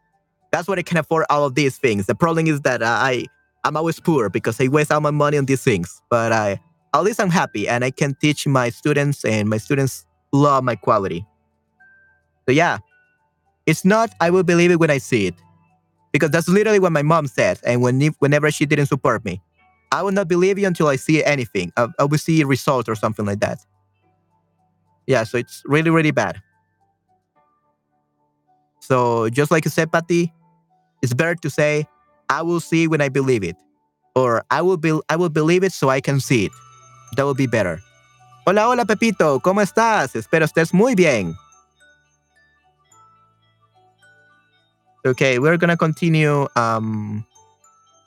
[0.52, 2.06] That's what I can afford all of these things.
[2.06, 3.24] The problem is that uh, I
[3.64, 6.02] I'm always poor because I waste all my money on these things.
[6.10, 6.60] But I
[6.94, 10.76] at least I'm happy and I can teach my students and my students love my
[10.76, 11.24] quality.
[12.46, 12.78] So yeah,
[13.64, 15.34] it's not I will believe it when I see it,
[16.12, 17.60] because that's literally what my mom said.
[17.64, 19.42] And when whenever she didn't support me,
[19.92, 21.72] I will not believe you until I see anything.
[21.76, 23.58] I, I will see a result or something like that.
[25.06, 26.42] Yeah, so it's really really bad.
[28.80, 30.32] So just like you said, Patty,
[31.02, 31.86] it's better to say,
[32.30, 33.56] I will see when I believe it.
[34.14, 36.52] Or I will, be I will believe it so I can see it.
[37.16, 37.80] That will be better.
[38.46, 40.16] Hola, hola Pepito, ¿cómo estás?
[40.16, 41.36] Espero estés muy bien.
[45.04, 47.24] Okay, we're gonna continue um,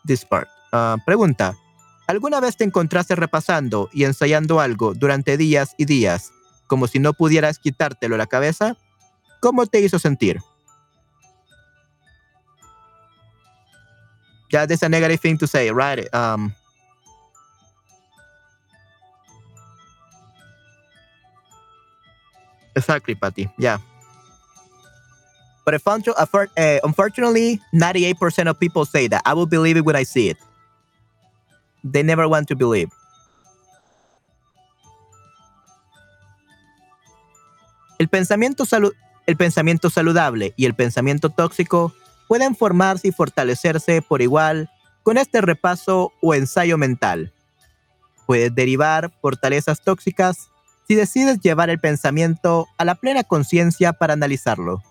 [0.06, 0.48] this part.
[0.72, 1.56] Uh, pregunta.
[2.08, 6.32] ¿Alguna vez te encontraste repasando y ensayando algo durante días y días,
[6.68, 8.76] como si no pudieras quitártelo la cabeza?
[9.40, 10.42] ¿Cómo te hizo sentir?
[14.52, 16.14] yeah, that's a negative thing to say, right?
[16.14, 16.54] Um,
[22.76, 23.50] exactly, Patty.
[23.58, 23.80] Yeah.
[25.64, 29.22] But uh, unfortunately, 98% of people say that.
[29.26, 30.38] I will believe it when I see it.
[31.84, 32.90] They never want to believe.
[38.00, 38.66] El pensamiento,
[39.28, 41.94] el pensamiento saludable y el pensamiento tóxico
[42.28, 44.72] pueden formarse y fortalecerse por igual
[45.04, 47.32] con este repaso o ensayo mental.
[48.26, 50.50] Puedes derivar fortalezas tóxicas
[50.88, 54.82] si decides llevar el pensamiento a la plena conciencia para analizarlo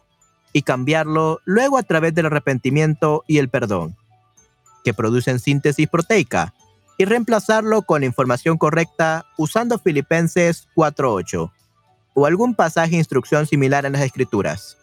[0.52, 3.96] y cambiarlo luego a través del arrepentimiento y el perdón,
[4.84, 6.54] que producen síntesis proteica,
[6.98, 11.50] y reemplazarlo con la información correcta usando Filipenses 4.8
[12.12, 14.76] o algún pasaje de instrucción similar en las escrituras.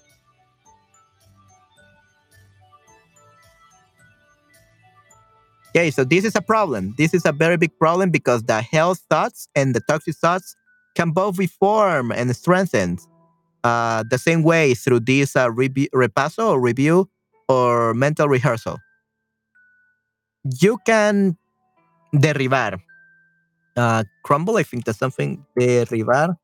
[5.70, 6.96] Okay, so this is a problem.
[6.98, 10.56] This is a very big problem because the health thoughts and the toxic thoughts
[10.96, 13.00] can both be formed and strengthened.
[13.64, 17.10] Uh, the same way through this uh, repaso or review
[17.50, 18.78] or mental rehearsal.
[20.62, 21.38] You can
[22.14, 22.80] derribar.
[23.76, 25.46] Uh, crumble, I think that's something.
[25.60, 26.36] Derribar.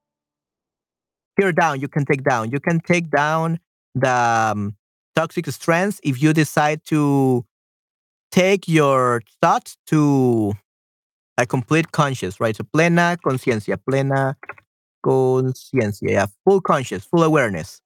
[1.39, 2.51] Tear down, you can take down.
[2.51, 3.59] You can take down
[3.95, 4.75] the um,
[5.15, 7.45] toxic strengths if you decide to
[8.31, 10.53] take your thoughts to
[11.37, 12.55] a complete conscious, right?
[12.55, 14.37] So plena conciencia, plena
[15.03, 17.81] conciencia, yeah, full conscious, full awareness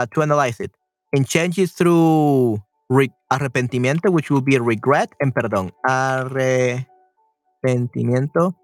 [0.00, 0.72] uh, to analyze it
[1.12, 5.70] and change it through re- arrepentimiento, which will be regret and perdón.
[5.86, 8.54] Arrepentimiento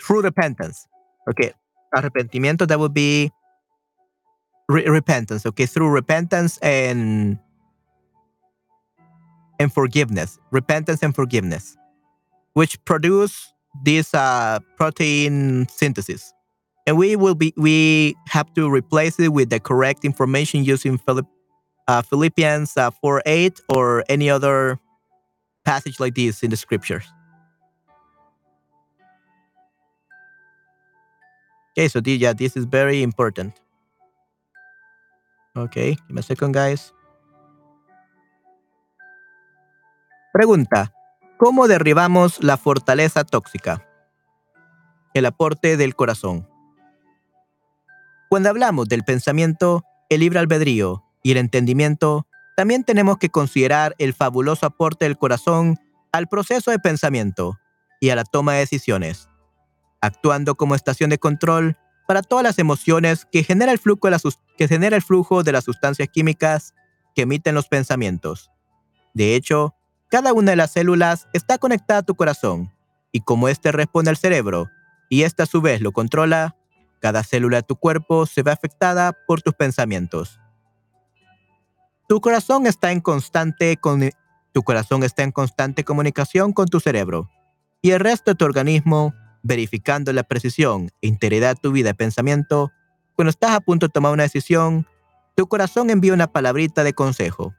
[0.00, 0.86] through repentance.
[1.30, 1.52] Okay,
[1.94, 3.30] arrepentimiento that would be
[4.68, 5.46] re- repentance.
[5.46, 7.38] Okay, through repentance and
[9.58, 11.76] and forgiveness, repentance and forgiveness,
[12.54, 13.51] which produce
[13.84, 16.32] this uh, protein synthesis.
[16.86, 21.26] And we will be we have to replace it with the correct information using Philipp,
[21.86, 24.78] uh, Philippians uh, 4 8 or any other
[25.64, 27.06] passage like this in the scriptures.
[31.72, 33.54] Okay, so the, yeah, this is very important.
[35.56, 36.92] Okay, give me a second, guys.
[40.34, 40.88] Pregunta:
[41.44, 43.84] ¿Cómo derribamos la fortaleza tóxica?
[45.12, 46.48] El aporte del corazón.
[48.30, 54.14] Cuando hablamos del pensamiento, el libre albedrío y el entendimiento, también tenemos que considerar el
[54.14, 55.80] fabuloso aporte del corazón
[56.12, 57.58] al proceso de pensamiento
[58.00, 59.28] y a la toma de decisiones,
[60.00, 61.76] actuando como estación de control
[62.06, 64.16] para todas las emociones que genera el flujo de,
[64.58, 66.72] el flujo de las sustancias químicas
[67.16, 68.52] que emiten los pensamientos.
[69.12, 69.74] De hecho,
[70.12, 72.70] cada una de las células está conectada a tu corazón,
[73.12, 74.68] y como éste responde al cerebro,
[75.08, 76.54] y éste a su vez lo controla,
[77.00, 80.38] cada célula de tu cuerpo se ve afectada por tus pensamientos.
[82.10, 84.10] Tu corazón está en constante con,
[84.52, 87.30] tu corazón está en constante comunicación con tu cerebro,
[87.80, 91.94] y el resto de tu organismo, verificando la precisión e integridad de tu vida y
[91.94, 92.70] pensamiento,
[93.16, 94.86] cuando estás a punto de tomar una decisión,
[95.34, 97.54] tu corazón envía una palabrita de consejo.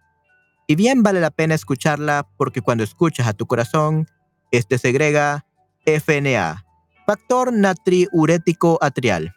[0.74, 4.07] Y bien vale la pena escucharla porque cuando escuchas a tu corazón,
[4.49, 5.45] este segrega
[5.86, 6.65] FNA,
[7.05, 9.36] factor natriurético atrial,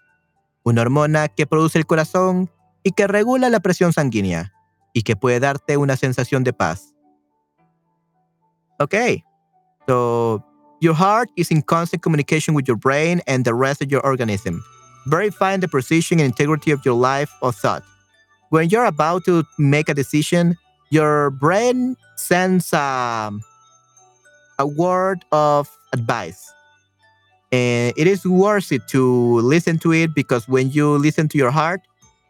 [0.65, 2.51] una hormona que produce el corazón
[2.83, 4.55] y que regula la presión sanguínea
[4.95, 6.95] y que puede darte una sensación de paz.
[8.79, 8.95] Ok,
[9.87, 10.43] so
[10.81, 14.65] your heart is in constant communication with your brain and the rest of your organism,
[15.05, 17.83] verifying the precision and integrity of your life or thought.
[18.49, 20.57] When you're about to make a decision,
[20.91, 23.33] your brain sends a,
[24.59, 26.53] a word of advice.
[27.53, 31.51] And it is worth it to listen to it because when you listen to your
[31.51, 31.81] heart,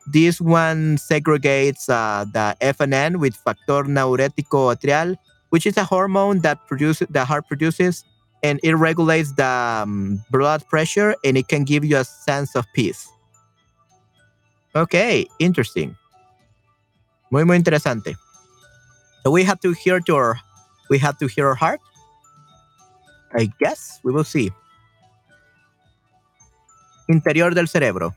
[0.06, 5.16] this one segregates uh, the FNN with factor neurético atrial,
[5.50, 8.04] which is a hormone that produces the heart produces,
[8.42, 12.66] and it regulates the um, blood pressure, and it can give you a sense of
[12.72, 13.08] peace.
[14.76, 15.96] Okay, interesting.
[17.30, 18.14] Muy muy interesante.
[19.26, 20.38] So we have to hear to our,
[20.88, 21.80] we have to hear our heart.
[23.34, 24.52] I guess we will see.
[27.08, 28.14] Interior del cerebro.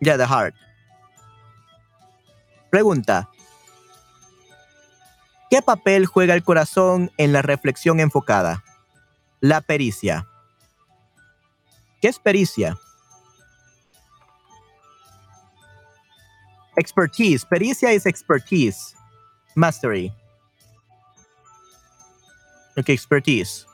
[0.00, 0.54] Yeah, the heart.
[2.70, 3.28] Pregunta.
[5.50, 8.64] ¿Qué papel juega el corazón en la reflexión enfocada?
[9.42, 10.26] La pericia.
[12.00, 12.78] ¿Qué es pericia?
[16.76, 17.44] Expertise.
[17.44, 18.94] Pericia is expertise.
[19.54, 20.12] Mastery.
[22.76, 23.66] Ok, expertise.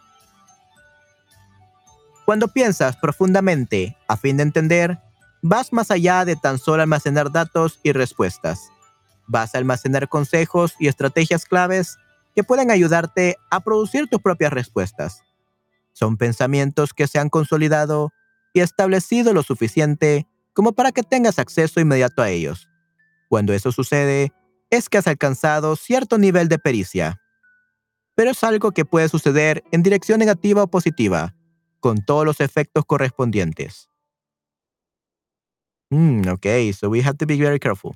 [2.24, 4.98] Cuando piensas profundamente a fin de entender,
[5.42, 8.70] vas más allá de tan solo almacenar datos y respuestas.
[9.26, 11.98] Vas a almacenar consejos y estrategias claves
[12.34, 15.22] que pueden ayudarte a producir tus propias respuestas.
[15.92, 18.12] Son pensamientos que se han consolidado
[18.54, 22.68] y establecido lo suficiente como para que tengas acceso inmediato a ellos.
[23.32, 24.30] Cuando eso sucede,
[24.68, 27.18] es que has alcanzado cierto nivel de pericia.
[28.14, 31.34] Pero es algo que puede suceder en dirección negativa o positiva,
[31.80, 33.88] con todos los efectos correspondientes.
[35.90, 37.94] Mm, okay, so we have to be very careful.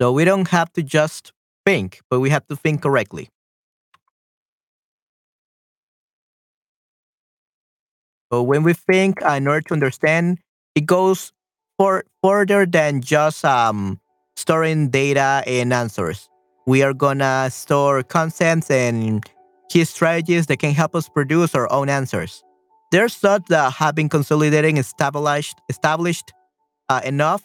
[0.00, 1.32] So we don't have to just
[1.66, 3.28] think, but we have to think correctly.
[8.32, 10.38] So when we think in order to understand,
[10.74, 11.34] it goes
[11.78, 14.00] for further than just um,
[14.36, 16.28] storing data and answers.
[16.66, 19.24] We are gonna store concepts and
[19.70, 22.42] key strategies that can help us produce our own answers.
[22.90, 26.32] There's thoughts that have been consolidating established, established
[26.88, 27.42] uh, enough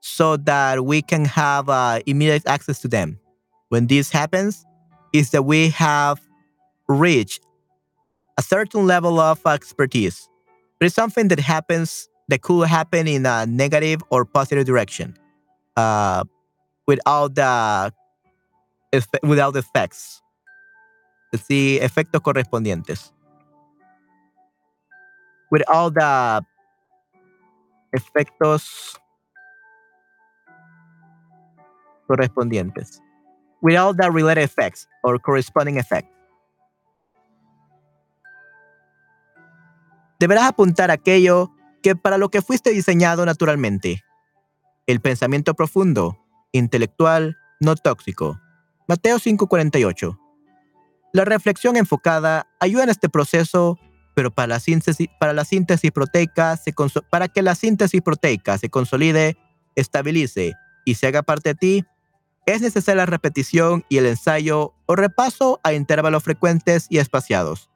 [0.00, 3.18] so that we can have uh, immediate access to them.
[3.68, 4.64] When this happens,
[5.12, 6.20] is that we have
[6.88, 7.40] reached
[8.38, 10.28] a certain level of expertise.
[10.78, 15.18] But it's something that happens that could happen in a negative or positive direction,
[15.76, 16.24] uh,
[16.86, 17.92] without the
[19.22, 20.22] without effects.
[21.34, 23.12] Sí, efectos correspondientes.
[25.50, 26.42] With all the
[27.94, 28.98] efectos
[32.08, 33.00] correspondientes.
[33.62, 36.10] With all the related effects or corresponding effects.
[40.18, 41.50] Deberás apuntar aquello
[41.82, 44.02] que para lo que fuiste diseñado naturalmente.
[44.86, 46.18] El pensamiento profundo,
[46.52, 48.40] intelectual, no tóxico.
[48.88, 50.18] Mateo 5:48.
[51.12, 53.78] La reflexión enfocada ayuda en este proceso,
[54.14, 56.58] pero para la síntesis, para la síntesis proteica,
[57.10, 59.36] para que la síntesis proteica se consolide,
[59.74, 60.54] estabilice
[60.84, 61.84] y se haga parte de ti,
[62.46, 67.70] es necesaria la repetición y el ensayo o repaso a intervalos frecuentes y espaciados.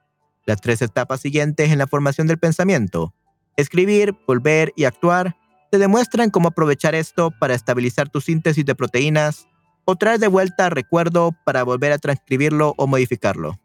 [0.46, 3.14] Las tres etapas siguientes en la formación del pensamiento,
[3.56, 5.36] escribir, volver y actuar,
[5.70, 9.48] te demuestran cómo aprovechar esto para estabilizar tu síntesis de proteínas
[9.84, 13.58] o traer de vuelta recuerdo para volver a transcribirlo o modificarlo.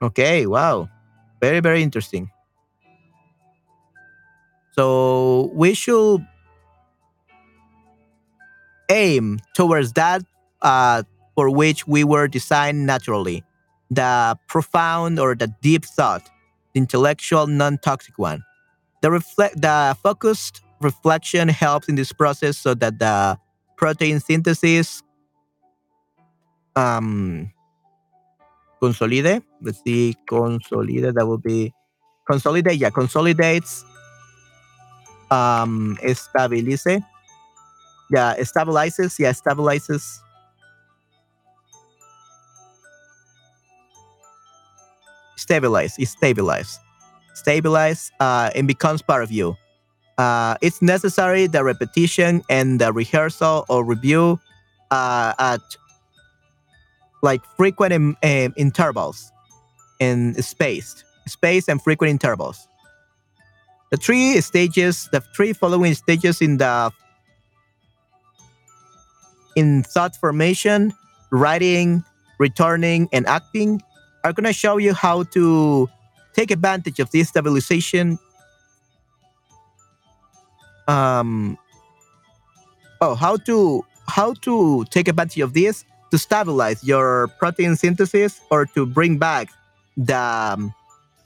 [0.00, 0.88] Ok, wow.
[1.40, 2.28] Very, very interesting.
[4.72, 6.26] So we should
[8.88, 10.22] aim towards that
[10.62, 11.02] uh,
[11.34, 13.44] for which we were designed naturally
[13.90, 16.22] the profound or the deep thought,
[16.72, 18.42] the intellectual, non toxic one.
[19.02, 23.38] The, reflect, the focused reflection helps in this process so that the
[23.76, 25.02] protein synthesis
[26.76, 27.52] um,
[28.80, 29.42] consolide.
[29.60, 31.14] Let's see, consolide.
[31.14, 31.72] That would be
[32.28, 32.78] consolidate.
[32.78, 33.84] Yeah, consolidates.
[35.30, 37.02] Um, estabilice.
[38.10, 39.18] Yeah, stabilizes.
[39.18, 40.21] Yeah, stabilizes.
[45.42, 45.98] Stabilize.
[45.98, 46.78] It stabilize.
[47.34, 49.56] Stabilize uh, and becomes part of you.
[50.16, 54.38] Uh, it's necessary the repetition and the rehearsal or review
[54.92, 55.60] uh, at
[57.22, 59.32] like frequent in, um, intervals
[60.00, 62.68] and spaced, spaced and frequent intervals.
[63.90, 66.92] The three stages, the three following stages in the
[69.56, 70.92] in thought formation,
[71.32, 72.04] writing,
[72.38, 73.82] returning, and acting
[74.24, 75.88] are going to show you how to
[76.34, 78.18] take advantage of this stabilization.
[80.88, 81.58] Um
[83.00, 88.66] oh how to how to take advantage of this to stabilize your protein synthesis or
[88.66, 89.48] to bring back
[89.96, 90.74] the um,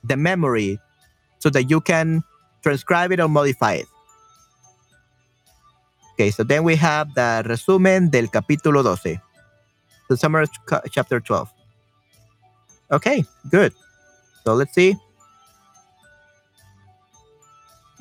[0.05, 0.79] the memory
[1.39, 2.23] so that you can
[2.63, 3.87] transcribe it or modify it.
[6.13, 9.21] Okay so then we have the resumen del capítulo 12
[10.09, 10.47] the summary
[10.93, 11.56] chapter 12
[12.91, 13.73] okay good
[14.45, 14.97] so let's see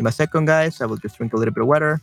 [0.05, 0.81] me a second, guys.
[0.81, 2.01] I will just drink a little bit of water.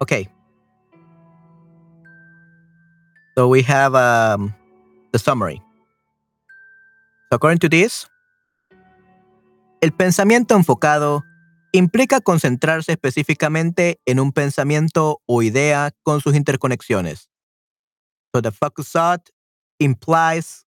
[0.00, 0.28] Okay.
[3.36, 4.54] So we have um,
[5.12, 5.60] the summary.
[7.36, 8.08] According to this,
[9.82, 11.22] el pensamiento enfocado
[11.70, 17.28] implica concentrarse específicamente en un pensamiento o idea con sus interconexiones.
[18.34, 19.28] So the focus thought
[19.78, 20.64] implies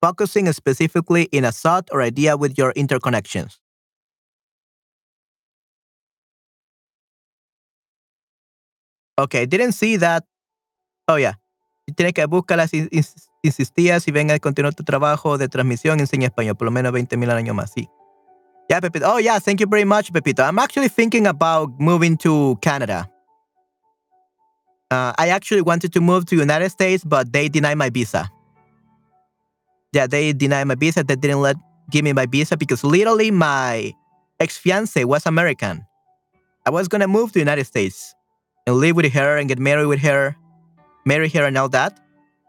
[0.00, 3.58] focusing specifically in a thought or idea with your interconnections.
[9.18, 10.24] Okay, didn't see that.
[11.08, 11.34] Oh, yeah.
[11.94, 12.72] Tienes que buscarlas,
[13.42, 17.16] insistías si venga a continuar tu trabajo de transmisión, enseña español, por lo menos 20
[17.16, 17.88] mil al año más, sí.
[18.68, 19.06] Yeah, Pepito.
[19.06, 19.38] Oh, yeah.
[19.38, 20.42] Thank you very much, Pepito.
[20.42, 23.08] I'm actually thinking about moving to Canada.
[24.90, 28.28] Uh, I actually wanted to move to United States, but they denied my visa.
[29.92, 31.04] Yeah, they denied my visa.
[31.04, 31.56] They didn't let
[31.90, 33.92] give me my visa because literally my
[34.40, 35.86] ex fiance was American.
[36.66, 38.14] I was gonna move to United States
[38.66, 40.36] and live with her and get married with her,
[41.06, 41.98] marry her and all that.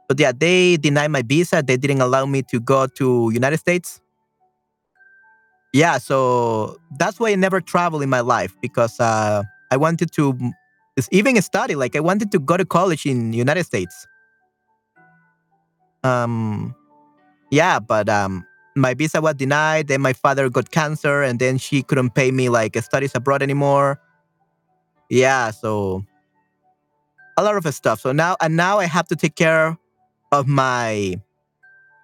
[0.10, 1.64] But yeah, they denied my visa.
[1.66, 4.01] They didn't allow me to go to United States
[5.74, 10.38] yeah, so that's why I never traveled in my life because uh, I wanted to
[11.12, 11.76] even study.
[11.76, 14.08] Like I wanted to go to college in United States.
[16.03, 16.74] Um,
[17.51, 18.45] yeah, but um,
[18.76, 19.88] my visa was denied.
[19.88, 23.99] Then my father got cancer, and then she couldn't pay me like studies abroad anymore.
[25.10, 26.03] Yeah, so
[27.38, 28.02] a lot of stuff.
[28.02, 29.78] So now and now I have to take care
[30.32, 31.22] of my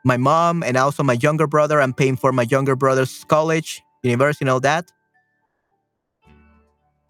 [0.05, 1.81] my mom and also my younger brother.
[1.81, 4.91] I'm paying for my younger brother's college, university, and all that.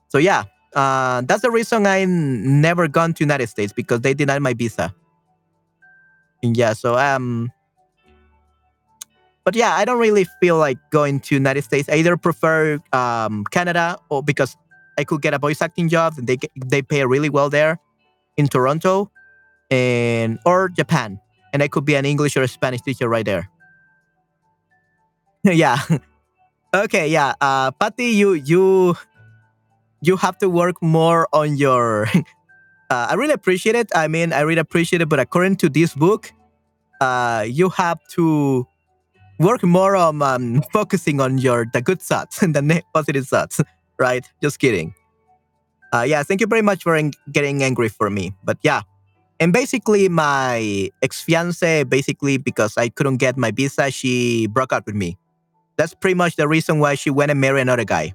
[0.07, 4.41] So yeah, uh, that's the reason I never gone to United States because they denied
[4.41, 4.93] my visa.
[6.41, 7.51] And yeah, so um,
[9.43, 11.89] but yeah, I don't really feel like going to United States.
[11.89, 14.55] I either prefer um Canada or because
[14.97, 17.79] I could get a voice acting job and they they pay really well there
[18.37, 19.11] in Toronto,
[19.69, 21.19] and or Japan,
[21.51, 23.49] and I could be an English or a Spanish teacher right there.
[25.43, 25.79] yeah.
[26.73, 27.07] okay.
[27.07, 27.33] Yeah.
[27.41, 28.95] Uh, Patty, you you
[30.01, 32.07] you have to work more on your.
[32.89, 33.91] uh, I really appreciate it.
[33.95, 35.09] I mean, I really appreciate it.
[35.09, 36.31] But according to this book,
[37.01, 38.65] uh, you have to
[39.39, 43.59] work more on um, focusing on your the good thoughts and the positive thoughts.
[43.99, 44.25] Right?
[44.41, 44.95] Just kidding.
[45.93, 48.33] Uh, yeah, thank you very much for en- getting angry for me.
[48.43, 48.81] But yeah,
[49.39, 54.87] and basically my ex fiance, basically because I couldn't get my visa, she broke up
[54.87, 55.17] with me.
[55.77, 58.13] That's pretty much the reason why she went and married another guy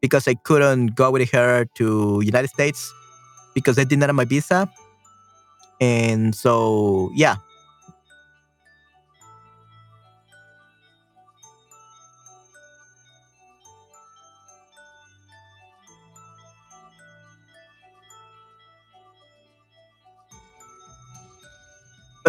[0.00, 2.92] because I couldn't go with her to United States
[3.54, 4.70] because I didn't have my visa.
[5.80, 7.36] And so, yeah.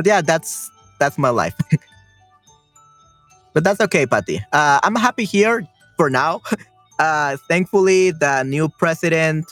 [0.01, 1.53] But yeah, that's that's my life.
[3.53, 4.41] but that's okay, Patty.
[4.51, 6.41] Uh, I'm happy here for now.
[6.99, 9.43] Uh, thankfully, the new president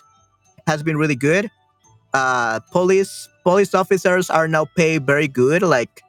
[0.67, 1.49] has been really good.
[2.13, 5.63] Uh, police police officers are now paid very good.
[5.63, 6.03] Like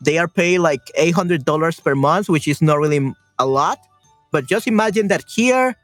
[0.00, 3.76] they are paid like eight hundred dollars per month, which is not really a lot.
[4.32, 5.76] But just imagine that here,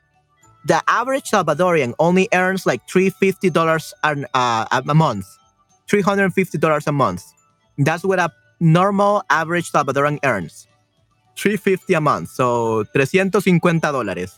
[0.64, 5.26] the average Salvadorian only earns like three fifty dollars uh, a month,
[5.90, 7.35] three hundred fifty dollars a month.
[7.78, 10.66] That's what a normal average Salvadoran earns,
[11.36, 12.30] three fifty a month.
[12.30, 14.34] So 350 dólares.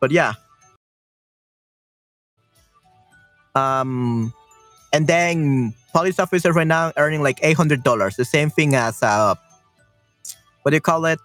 [0.00, 0.34] But yeah.
[3.54, 4.32] Um,
[4.92, 9.02] and then police officers right now earning like eight hundred dollars, the same thing as
[9.02, 9.34] uh,
[10.62, 11.20] what do you call it?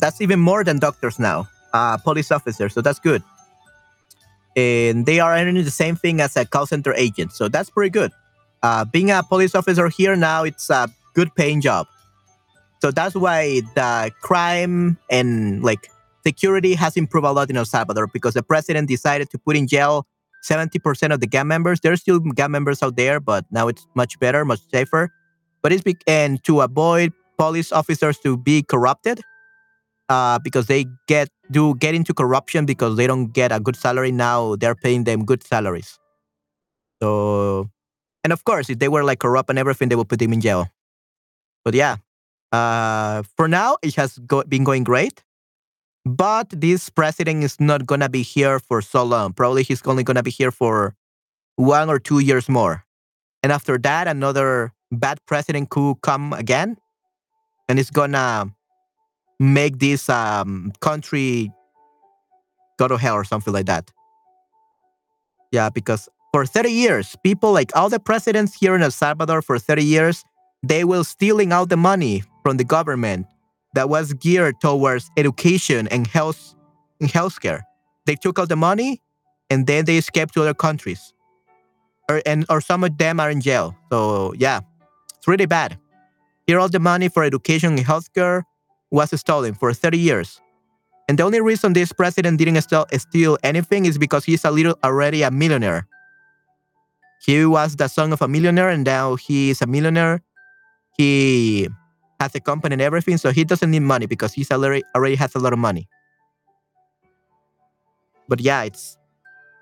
[0.00, 1.48] That's even more than doctors now.
[1.72, 3.22] Uh, police officers, so that's good.
[4.56, 7.90] And they are earning the same thing as a call center agent, so that's pretty
[7.90, 8.12] good.
[8.62, 11.86] Uh, being a police officer here now, it's a good paying job.
[12.82, 15.90] So that's why the crime and like
[16.24, 19.66] security has improved a lot in El Salvador because the president decided to put in
[19.66, 20.06] jail
[20.48, 21.80] 70% of the gang members.
[21.80, 25.10] There's still gang members out there, but now it's much better, much safer.
[25.62, 29.20] But it's be- and to avoid police officers to be corrupted,
[30.08, 34.12] uh, because they get do get into corruption because they don't get a good salary.
[34.12, 35.98] Now they're paying them good salaries.
[37.02, 37.70] So,
[38.26, 40.40] and of course, if they were like corrupt and everything, they would put him in
[40.40, 40.66] jail.
[41.64, 41.98] But yeah,
[42.50, 45.22] uh, for now it has go- been going great.
[46.04, 49.32] But this president is not going to be here for so long.
[49.32, 50.96] Probably he's only going to be here for
[51.54, 52.84] one or two years more.
[53.44, 56.78] And after that, another bad president could come again.
[57.68, 58.50] And it's going to
[59.38, 61.52] make this um, country
[62.76, 63.92] go to hell or something like that.
[65.52, 69.58] Yeah, because for 30 years, people like all the presidents here in El Salvador for
[69.58, 70.22] 30 years,
[70.62, 73.26] they were stealing out the money from the government
[73.72, 76.54] that was geared towards education and health
[77.00, 77.62] and healthcare.
[78.04, 79.00] They took out the money
[79.48, 81.14] and then they escaped to other countries.
[82.10, 83.74] Or and or some of them are in jail.
[83.90, 84.60] So yeah,
[85.16, 85.78] it's really bad.
[86.46, 88.42] Here all the money for education and healthcare
[88.90, 90.42] was stolen for 30 years.
[91.08, 94.76] And the only reason this president didn't steal, steal anything is because he's a little
[94.84, 95.88] already a millionaire.
[97.26, 100.22] He was the son of a millionaire and now he is a millionaire.
[100.96, 101.68] He
[102.20, 105.34] has a company and everything, so he doesn't need money because he's already already has
[105.34, 105.88] a lot of money.
[108.28, 108.96] But yeah, it's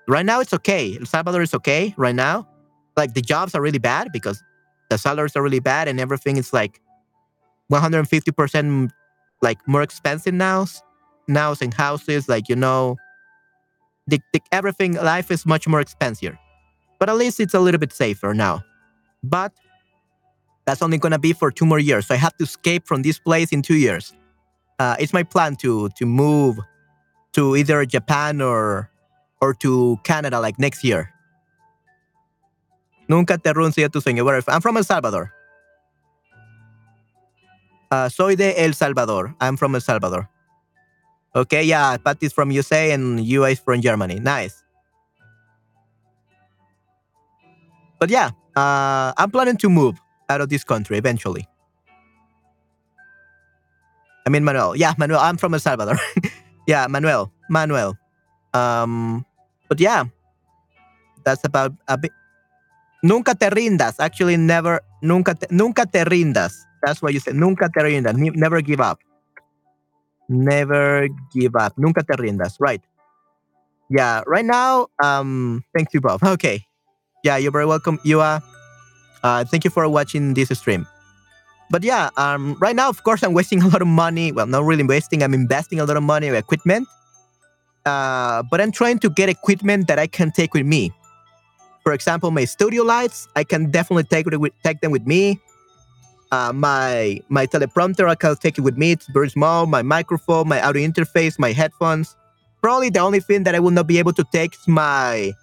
[0.07, 0.95] right now it's okay.
[0.99, 2.47] El Salvador is okay right now.
[2.95, 4.43] Like the jobs are really bad because
[4.91, 6.79] the salaries are really bad and everything is like
[7.71, 8.91] 150%
[9.41, 10.67] like more expensive now.
[11.27, 12.97] Now in houses, like you know,
[14.05, 16.37] the, the, everything life is much more expensive.
[17.05, 18.65] But at least it's a little bit safer now.
[19.21, 19.53] But
[20.65, 22.07] that's only gonna be for two more years.
[22.07, 24.11] So I have to escape from this place in two years.
[24.79, 26.57] Uh, it's my plan to to move
[27.33, 28.89] to either Japan or
[29.39, 31.13] or to Canada like next year.
[33.07, 34.25] Nunca te renuncio a tu sueño.
[34.25, 35.31] Where I'm from El Salvador.
[37.91, 39.35] Uh, soy de El Salvador.
[39.39, 40.27] I'm from El Salvador.
[41.35, 44.19] Okay, yeah, Patty's from USA and you is from Germany.
[44.19, 44.64] Nice.
[48.05, 49.97] But yeah, uh, I'm planning to move
[50.29, 51.49] out of this country eventually.
[54.27, 54.75] I mean, Manuel.
[54.75, 55.17] Yeah, Manuel.
[55.17, 55.97] I'm from El Salvador.
[56.67, 57.33] yeah, Manuel.
[57.49, 57.97] Manuel.
[58.53, 59.25] Um,
[59.69, 60.05] but yeah,
[61.23, 62.11] that's about a bit.
[63.01, 63.95] Nunca te rindas.
[63.97, 64.81] Actually, never.
[65.01, 66.53] Nunca te, nunca te rindas.
[66.85, 67.33] That's what you say.
[67.33, 68.13] Nunca te rindas.
[68.13, 68.99] Never give up.
[70.29, 71.73] Never give up.
[71.75, 72.57] Nunca te rindas.
[72.59, 72.85] Right.
[73.89, 74.21] Yeah.
[74.27, 74.89] Right now.
[75.01, 75.63] Um.
[75.73, 76.21] Thank you, Bob.
[76.37, 76.67] Okay.
[77.25, 77.37] Yeah.
[77.37, 77.99] You're very welcome.
[78.03, 78.41] You are.
[79.23, 79.43] Uh.
[79.43, 80.87] Thank you for watching this stream.
[81.71, 82.09] But yeah.
[82.15, 82.55] Um.
[82.61, 84.31] Right now, of course, I'm wasting a lot of money.
[84.31, 85.23] Well, not really wasting.
[85.23, 86.87] I'm investing a lot of money in equipment.
[87.85, 88.43] Uh.
[88.43, 90.93] But I'm trying to get equipment that I can take with me.
[91.81, 93.27] For example, my studio lights.
[93.35, 95.39] I can definitely take it with, take them with me.
[96.31, 98.91] Uh, my my teleprompter, I can take it with me.
[98.91, 99.67] It's very small.
[99.67, 102.15] My microphone, my audio interface, my headphones.
[102.61, 105.33] Probably the only thing that I will not be able to take is my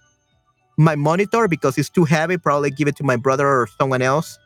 [0.76, 2.36] my monitor because it's too heavy.
[2.36, 4.38] Probably give it to my brother or someone else.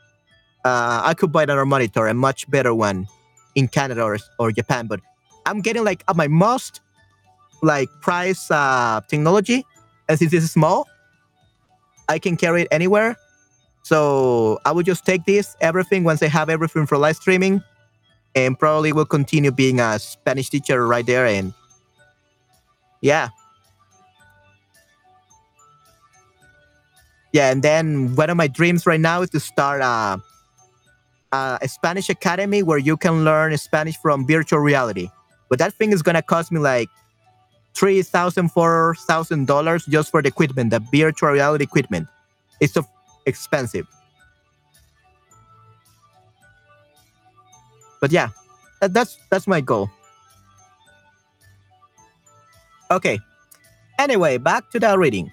[0.64, 3.06] Uh, I could buy another monitor, a much better one,
[3.54, 4.86] in Canada or, or Japan.
[4.86, 5.00] But
[5.46, 6.80] I'm getting like uh, my most
[7.62, 9.64] like price uh, technology,
[10.08, 10.88] and since it's small,
[12.08, 13.16] I can carry it anywhere.
[13.82, 17.62] So I will just take this, everything, once I have everything for live streaming,
[18.34, 21.24] and probably will continue being a Spanish teacher right there.
[21.26, 21.54] And
[23.00, 23.28] yeah.
[27.32, 30.22] Yeah, and then one of my dreams right now is to start a,
[31.32, 35.08] a Spanish academy where you can learn Spanish from virtual reality.
[35.48, 36.88] But that thing is gonna cost me like
[37.74, 42.08] three thousand, four thousand dollars just for the equipment, the virtual reality equipment.
[42.60, 42.86] It's so
[43.26, 43.86] expensive.
[48.00, 48.28] But yeah,
[48.80, 49.90] that, that's that's my goal.
[52.90, 53.18] Okay.
[53.98, 55.32] Anyway, back to the reading.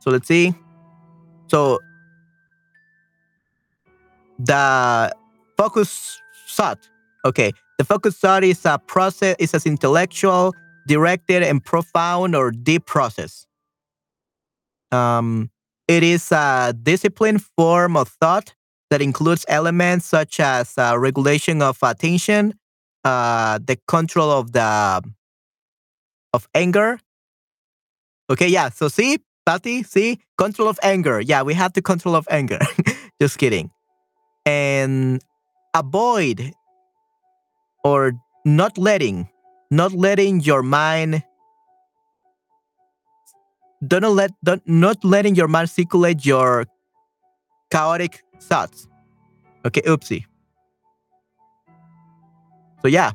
[0.00, 0.54] So let's see.
[1.48, 1.78] So
[4.38, 5.14] the
[5.56, 6.78] focus thought.
[7.24, 9.36] Okay, the focus thought is a process.
[9.38, 10.54] Is as intellectual
[10.86, 13.46] directed and profound or deep process.
[14.90, 15.50] Um,
[15.86, 18.54] it is a disciplined form of thought
[18.90, 22.54] that includes elements such as uh, regulation of attention,
[23.04, 25.02] uh, the control of the
[26.32, 26.98] of anger.
[28.30, 28.68] Okay, yeah.
[28.68, 29.18] So see,
[29.58, 31.20] See, control of anger.
[31.20, 32.58] Yeah, we have the control of anger.
[33.20, 33.70] Just kidding.
[34.46, 35.22] And
[35.74, 36.52] avoid
[37.84, 38.12] or
[38.44, 39.28] not letting
[39.70, 41.22] not letting your mind
[43.86, 46.66] don't let don't, not letting your mind circulate your
[47.70, 48.88] chaotic thoughts.
[49.64, 50.24] Okay, oopsie.
[52.82, 53.12] So yeah.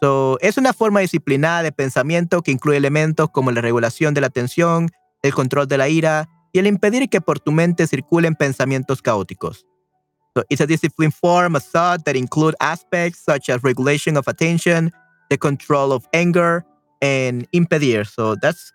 [0.00, 4.28] So, es una forma disciplinada de pensamiento que incluye elementos como la regulación de la
[4.28, 4.90] atención,
[5.22, 9.66] el control de la ira y el impedir que por tu mente circulen pensamientos caóticos.
[10.36, 14.92] So, it's a disciplined form of thought that include aspects such as regulation of attention,
[15.30, 16.64] the control of anger
[17.00, 18.04] and impedir.
[18.04, 18.72] So that's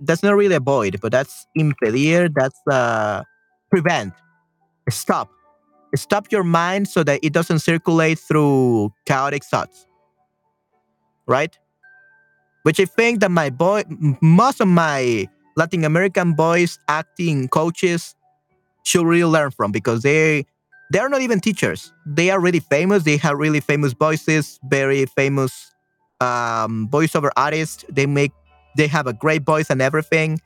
[0.00, 2.28] that's not really avoid, but that's impedir.
[2.34, 3.22] That's uh,
[3.70, 4.14] prevent,
[4.90, 5.30] stop,
[5.94, 9.86] stop your mind so that it doesn't circulate through chaotic thoughts,
[11.26, 11.56] right?
[12.62, 13.82] Which I think that my boy,
[14.20, 18.14] most of my Latin American boys acting coaches
[18.84, 20.44] should really learn from because they
[20.92, 21.92] they are not even teachers.
[22.04, 23.04] They are really famous.
[23.04, 25.72] They have really famous voices, very famous
[26.20, 27.84] um, voiceover artists.
[27.88, 28.32] They make
[28.76, 30.40] they have a great voice and everything.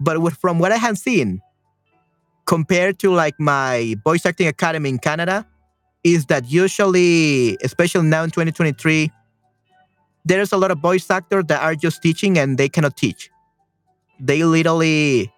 [0.00, 1.40] But with, from what I have seen,
[2.46, 5.46] compared to like my voice acting academy in Canada,
[6.04, 9.10] is that usually, especially now in 2023,
[10.24, 13.30] there's a lot of voice actors that are just teaching and they cannot teach.
[14.18, 15.32] They literally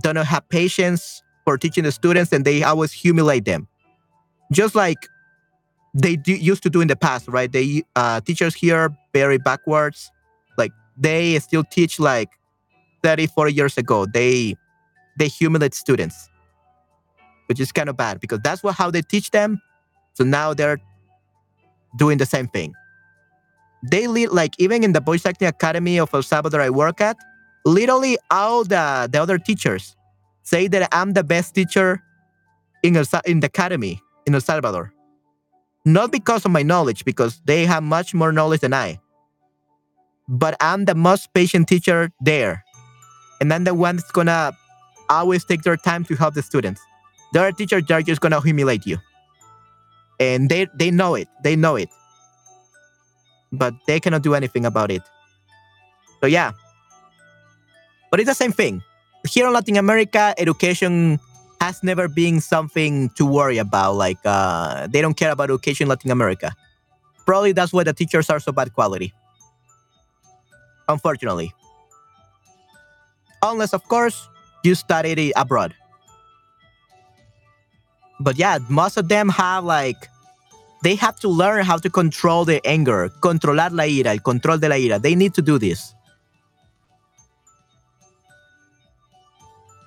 [0.00, 3.68] don't have patience for teaching the students and they always humiliate them
[4.52, 5.08] just like
[5.94, 7.50] they do, used to do in the past, right?
[7.50, 10.10] They uh, teachers here very backwards.
[10.58, 12.28] Like they still teach like
[13.02, 14.06] 30, 40 years ago.
[14.06, 14.56] They
[15.16, 16.28] they humiliate students,
[17.46, 19.60] which is kind of bad because that's what how they teach them.
[20.14, 20.78] So now they're
[21.96, 22.72] doing the same thing.
[23.84, 27.18] They lead like even in the voice acting academy of El Salvador I work at,
[27.66, 29.96] literally all the the other teachers
[30.44, 32.02] say that I'm the best teacher
[32.82, 34.92] in El, in the academy in El Salvador.
[35.84, 39.00] not because of my knowledge, because they have much more knowledge than I.
[40.28, 42.64] But I'm the most patient teacher there.
[43.40, 44.52] And I'm the one that's gonna
[45.10, 46.80] always take their time to help the students.
[47.32, 48.98] The other teachers are just gonna humiliate you.
[50.20, 51.28] And they they know it.
[51.44, 51.88] They know it.
[53.54, 55.02] But they cannot do anything about it.
[56.20, 56.52] So yeah.
[58.10, 58.82] But it's the same thing.
[59.28, 61.18] Here in Latin America, education
[61.60, 63.94] has never been something to worry about.
[63.96, 66.54] Like uh, they don't care about education in Latin America.
[67.26, 69.12] Probably that's why the teachers are so bad quality.
[70.88, 71.52] Unfortunately.
[73.42, 74.28] Unless, of course,
[74.62, 75.74] you studied abroad.
[78.20, 80.08] But yeah, most of them have like
[80.84, 84.68] they have to learn how to control their anger, controlar la ira, el control de
[84.68, 84.98] la ira.
[85.00, 85.94] They need to do this.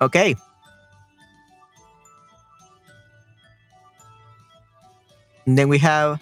[0.00, 0.34] Okay.
[5.46, 6.20] And then we have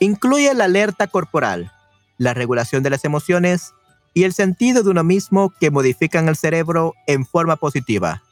[0.00, 1.72] incluye la alerta corporal,
[2.16, 3.74] la regulación de las emociones
[4.14, 8.22] y el sentido de uno mismo que modifican el cerebro en forma positiva.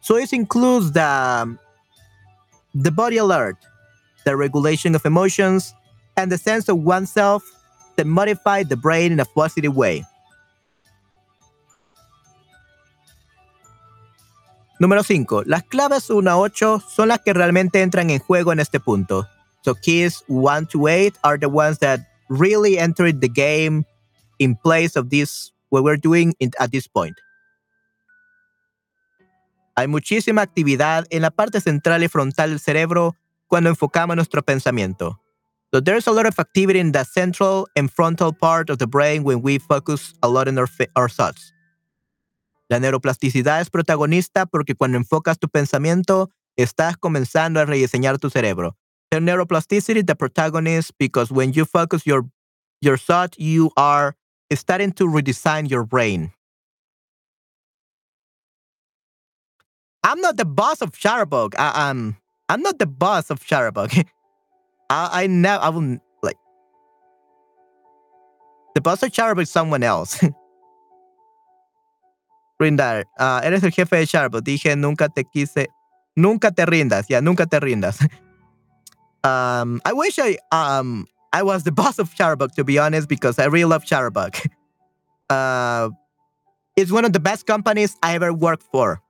[0.00, 1.56] So it includes the,
[2.74, 3.56] the body alert,
[4.26, 5.72] the regulation of emotions,
[6.16, 7.44] and the sense of oneself
[7.94, 10.04] that modify the brain in a positive way.
[14.78, 15.44] Número 5.
[15.46, 19.26] Las claves 1 a 8 son las que realmente entran en juego en este punto.
[19.62, 23.86] So keys 1 to 8 are the ones that really entered the game
[24.38, 27.16] in place of this, what we're doing in, at this point.
[29.76, 33.14] Hay muchísima actividad en la parte central y frontal del cerebro
[33.48, 35.18] cuando enfocamos nuestro pensamiento.
[35.72, 39.24] So there's a lot of activity in the central and frontal part of the brain
[39.24, 41.52] when we focus a lot on our, our thoughts.
[42.70, 48.76] La neuroplasticidad es protagonista porque cuando enfocas tu pensamiento, estás comenzando a rediseñar tu cerebro.
[49.10, 52.24] The neuroplasticity the protagonist because when you focus your
[52.80, 54.16] your thought, you are
[54.52, 56.32] starting to redesign your brain.
[60.02, 61.54] I'm not the boss of Chatterbug.
[61.58, 62.16] I, am
[62.48, 64.06] I'm not the boss of Chatterbug.
[64.90, 66.36] I I never I will like
[68.74, 70.20] the boss of Chatterbug is someone else.
[72.60, 74.42] Rindar, uh, eres el jefe de Chatterbug.
[74.42, 75.66] Dije nunca te quise,
[76.16, 77.06] nunca te rindas.
[77.08, 78.00] Yeah, nunca te rindas.
[79.24, 83.38] um, I wish I um I was the boss of Chatterbug to be honest because
[83.38, 84.48] I really love Chatterbug.
[85.30, 85.90] uh,
[86.76, 89.00] it's one of the best companies I ever worked for.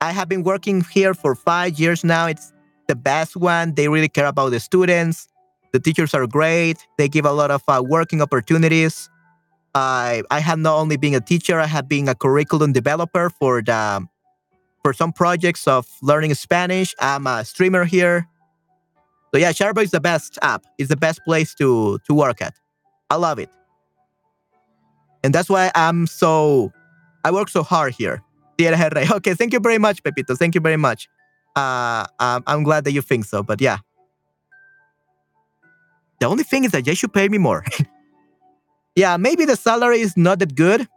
[0.00, 2.26] I have been working here for five years now.
[2.26, 2.52] It's
[2.86, 3.74] the best one.
[3.74, 5.28] They really care about the students.
[5.72, 6.78] The teachers are great.
[6.96, 9.10] They give a lot of uh, working opportunities.
[9.74, 13.60] I I have not only been a teacher, I have been a curriculum developer for
[13.60, 14.06] the
[14.82, 16.94] for some projects of learning Spanish.
[17.00, 18.26] I'm a streamer here.
[19.34, 20.64] So yeah, Chatterbug is the best app.
[20.78, 22.54] It's the best place to to work at.
[23.10, 23.50] I love it.
[25.22, 26.72] And that's why I'm so
[27.24, 28.22] I work so hard here.
[28.60, 30.34] Okay, thank you very much, Pepito.
[30.34, 31.08] Thank you very much.
[31.56, 33.78] Uh, um, I'm glad that you think so, but yeah.
[36.20, 37.64] The only thing is that they should pay me more.
[38.96, 40.88] yeah, maybe the salary is not that good.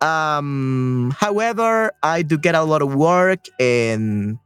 [0.00, 4.38] Um, however, I do get a lot of work and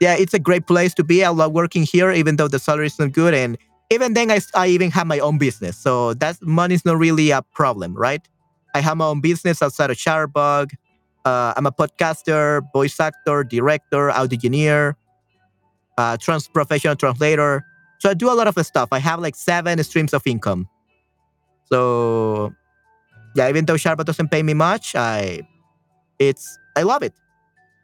[0.00, 1.24] yeah, it's a great place to be.
[1.24, 3.32] I love working here, even though the salary is not good.
[3.32, 3.56] And
[3.90, 5.78] even then, I, I even have my own business.
[5.78, 8.26] So that money is not really a problem, right?
[8.74, 10.72] I have my own business outside of Chatterbug.
[11.24, 14.96] Uh, I'm a podcaster, voice actor, director, audio engineer,
[15.98, 17.64] uh, trans professional translator.
[17.98, 18.88] So I do a lot of stuff.
[18.90, 20.68] I have like seven streams of income.
[21.70, 22.52] So
[23.34, 25.46] yeah, even though Chatterbug doesn't pay me much, I
[26.18, 27.12] it's I love it.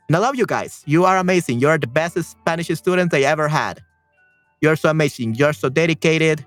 [0.09, 0.83] And I love you guys.
[0.87, 1.61] You are amazing.
[1.61, 3.83] You are the best Spanish students I ever had.
[4.61, 5.35] You're so amazing.
[5.35, 6.45] You're so dedicated.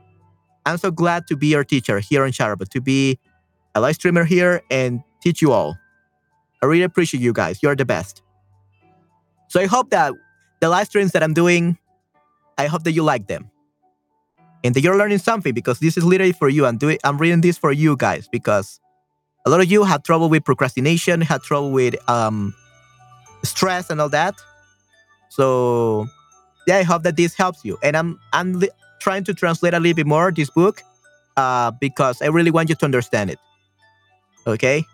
[0.65, 3.19] I'm so glad to be your teacher here on Chatterbug, to be
[3.75, 5.77] a live streamer here and teach you all.
[6.61, 7.61] I really appreciate you guys.
[7.63, 8.21] You're the best.
[9.47, 10.13] So I hope that
[10.59, 11.77] the live streams that I'm doing,
[12.57, 13.49] I hope that you like them.
[14.63, 16.67] And that you're learning something because this is literally for you.
[16.67, 18.79] I'm doing I'm reading this for you guys because
[19.45, 22.53] a lot of you have trouble with procrastination, had trouble with um
[23.43, 24.35] stress and all that.
[25.29, 26.07] So
[26.67, 27.79] yeah, I hope that this helps you.
[27.81, 28.69] And I'm I'm li-
[28.99, 30.83] trying to translate a little bit more this book
[31.37, 33.39] uh, because I really want you to understand it.
[34.47, 34.85] Okay.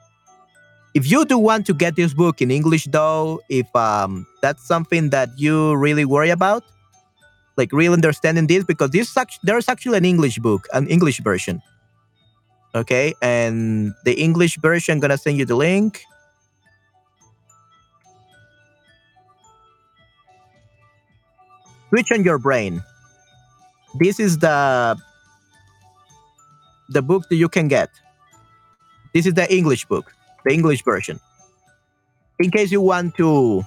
[0.94, 5.10] If you do want to get this book in English, though, if um, that's something
[5.12, 6.64] that you really worry about,
[7.56, 11.62] like really understanding this, because this there's actually an English book, an English version.
[12.74, 16.02] Okay, and the English version, I'm gonna send you the link.
[21.90, 22.84] Switch on your brain.
[24.00, 24.98] This is the
[26.90, 27.90] the book that you can get.
[29.18, 30.14] This is the English book,
[30.46, 31.20] the English version.
[32.38, 33.66] In case you want to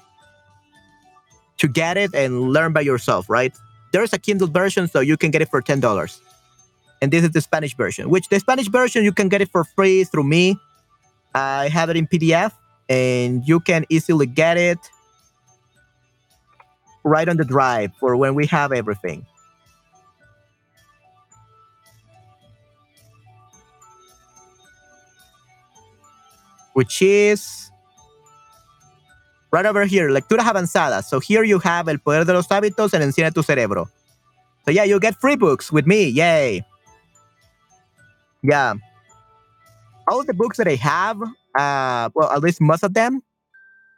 [1.58, 3.52] to get it and learn by yourself, right?
[3.90, 6.22] There's a Kindle version, so you can get it for ten dollars.
[7.02, 9.64] And this is the Spanish version, which the Spanish version you can get it for
[9.64, 10.56] free through me.
[11.34, 12.52] I have it in PDF,
[12.88, 14.78] and you can easily get it
[17.02, 19.26] right on the drive for when we have everything.
[26.80, 27.70] Which is
[29.52, 31.04] right over here, lecturas avanzadas.
[31.04, 33.90] So here you have El Poder de los Hábitos and Enciende tu Cerebro.
[34.64, 36.08] So yeah, you get free books with me.
[36.08, 36.64] Yay.
[38.42, 38.72] Yeah.
[40.08, 43.20] All the books that I have, uh, well, at least most of them,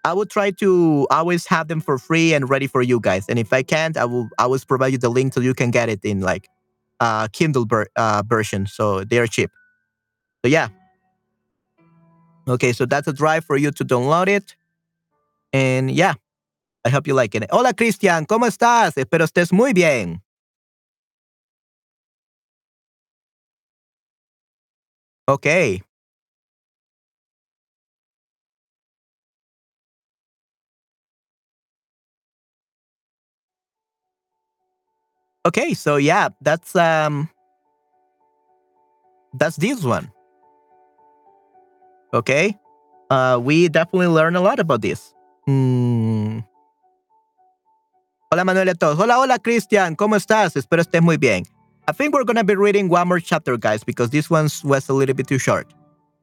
[0.05, 3.27] I will try to always have them for free and ready for you guys.
[3.29, 5.89] And if I can't, I will always provide you the link so you can get
[5.89, 6.49] it in like
[6.99, 7.65] uh Kindle
[7.95, 8.67] uh, version.
[8.67, 9.53] So they are cheap.
[10.45, 10.71] So yeah.
[12.49, 14.57] Okay, so that's a drive for you to download it.
[15.53, 16.15] And yeah,
[16.85, 17.45] I hope you like it.
[17.51, 18.97] Hola Cristian, ¿cómo estás?
[18.97, 20.23] Espero estés muy bien.
[25.29, 25.83] Okay.
[35.45, 37.29] Okay, so yeah, that's um
[39.35, 40.11] that's this one.
[42.13, 42.57] Okay.
[43.11, 45.15] Uh we definitely learn a lot about this.
[45.49, 46.45] Mm.
[48.31, 48.99] Hola Manuel a todos.
[48.99, 50.57] Hola, hola Cristian, ¿cómo estás?
[50.57, 51.45] Espero estés muy bien.
[51.89, 54.93] I think we're gonna be reading one more chapter, guys, because this one was a
[54.95, 55.67] little bit too short.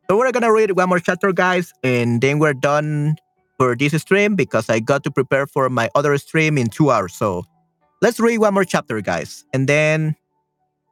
[0.09, 3.15] So we're gonna read one more chapter, guys, and then we're done
[3.59, 7.13] for this stream because I got to prepare for my other stream in two hours.
[7.13, 7.43] So
[8.01, 10.15] let's read one more chapter, guys, and then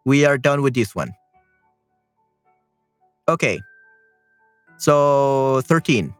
[0.06, 1.14] we are done with this one.
[3.28, 3.60] Okay.
[4.78, 6.14] So 13.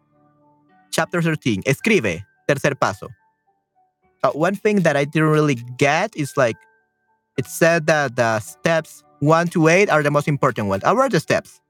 [0.92, 1.64] Chapter 13.
[1.66, 2.22] Escribe.
[2.48, 3.10] Tercer paso.
[4.24, 6.58] Uh, one thing that I didn't really get is like
[7.38, 10.84] it said that the steps one to eight are the most important ones.
[10.84, 11.62] What are the steps?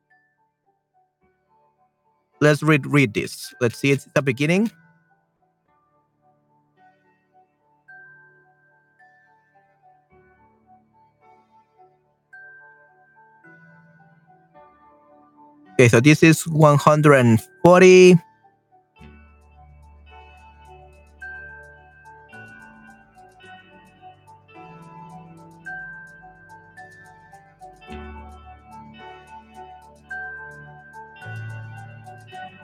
[2.39, 3.53] Let's read read this.
[3.59, 3.91] Let's see.
[3.91, 4.71] It's the beginning.
[15.79, 18.17] Okay, so this is 140.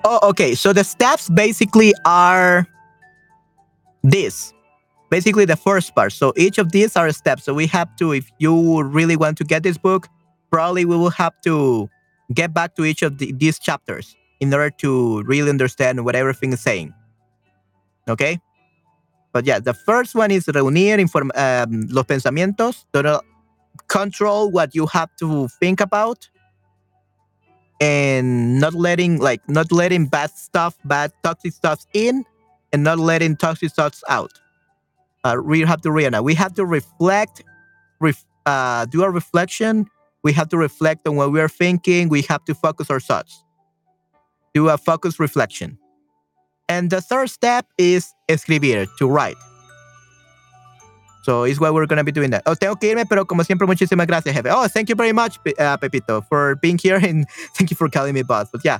[0.03, 0.55] Oh, okay.
[0.55, 2.65] So the steps basically are
[4.01, 4.51] this.
[5.11, 6.13] Basically, the first part.
[6.13, 7.43] So each of these are steps.
[7.43, 10.07] So we have to, if you really want to get this book,
[10.49, 11.87] probably we will have to
[12.33, 16.53] get back to each of the, these chapters in order to really understand what everything
[16.53, 16.93] is saying.
[18.07, 18.39] Okay?
[19.31, 23.21] But yeah, the first one is reunir inform um, los pensamientos, to
[23.87, 26.29] control what you have to think about
[27.81, 32.23] and not letting like not letting bad stuff, bad toxic stuff in
[32.71, 34.39] and not letting toxic thoughts out.
[35.23, 37.43] Uh, we have to realize we have to reflect,
[37.99, 39.87] ref, uh, do a reflection
[40.23, 42.09] we have to reflect on what we are thinking.
[42.09, 43.43] We have to focus our thoughts.
[44.53, 45.77] Do a focus reflection.
[46.69, 49.35] And the third step is escribir, to write.
[51.23, 52.43] So it's what we're going to be doing that.
[52.45, 54.49] Oh, tengo que irme, pero como siempre, muchísimas gracias, jefe.
[54.49, 58.13] Oh, thank you very much, uh, Pepito, for being here and thank you for calling
[58.13, 58.49] me boss.
[58.51, 58.79] But yeah,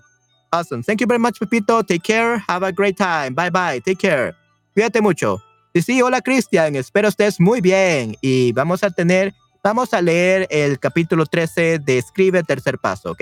[0.52, 0.84] awesome.
[0.84, 1.82] Thank you very much, Pepito.
[1.82, 2.38] Take care.
[2.50, 3.34] Have a great time.
[3.34, 3.80] Bye bye.
[3.80, 4.36] Take care.
[4.76, 5.42] Cuídate mucho.
[5.74, 6.76] Sí, sí, hola, Cristian.
[6.76, 8.16] Espero estés muy bien.
[8.22, 9.34] Y vamos a tener
[9.64, 13.22] Vamos a leer el capítulo 13 de Escribe Tercer Paso, ¿ok?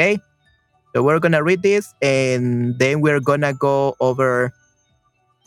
[0.92, 4.52] So we're gonna read this and then we're gonna go over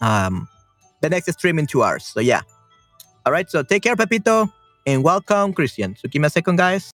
[0.00, 0.46] um,
[1.02, 2.04] the next stream in two hours.
[2.04, 2.42] So yeah.
[3.26, 4.48] All right, so take care, Pepito,
[4.86, 5.96] and welcome, Christian.
[5.96, 6.92] So give me a second, guys.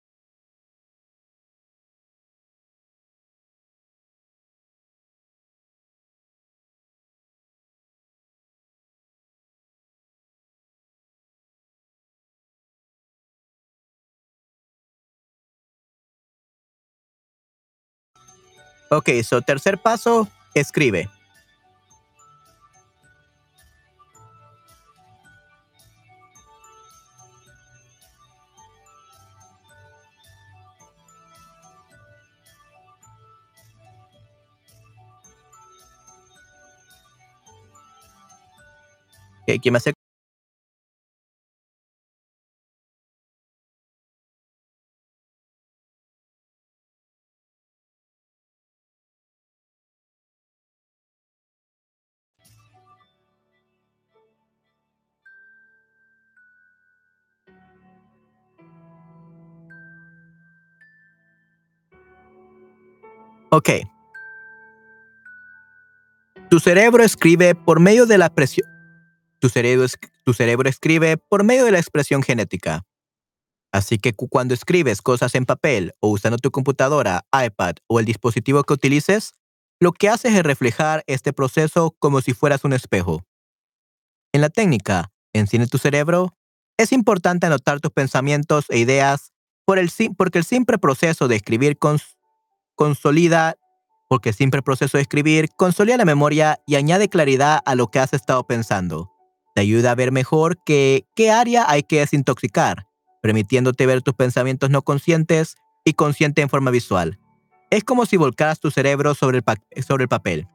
[18.90, 21.10] Ok, so tercer paso, escribe.
[39.42, 39.97] Okay, give me a
[63.58, 63.70] Ok.
[66.48, 68.68] Tu cerebro escribe por medio de la expresión.
[69.40, 69.84] Tu cerebro,
[70.24, 72.84] tu cerebro escribe por medio de la expresión genética.
[73.72, 78.62] Así que cuando escribes cosas en papel o usando tu computadora, iPad o el dispositivo
[78.62, 79.32] que utilices,
[79.80, 83.24] lo que haces es reflejar este proceso como si fueras un espejo.
[84.32, 86.36] En la técnica, Enciende tu cerebro,
[86.78, 89.32] es importante anotar tus pensamientos e ideas
[89.66, 91.76] por el, porque el simple proceso de escribir
[92.78, 93.56] consolida,
[94.08, 97.98] porque el simple proceso de escribir consolida la memoria y añade claridad a lo que
[97.98, 99.10] has estado pensando.
[99.54, 102.88] Te ayuda a ver mejor qué área hay que desintoxicar
[103.20, 107.18] permitiéndote ver tus pensamientos no conscientes y consciente en forma visual.
[107.70, 110.46] Es como si volcaras tu cerebro sobre el, sobre el papel.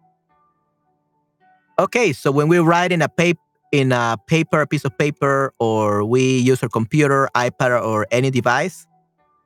[1.78, 5.54] Okay, so when we write in a paper, in a paper, a piece of paper,
[5.58, 8.88] or we use our computer, iPad, or any device,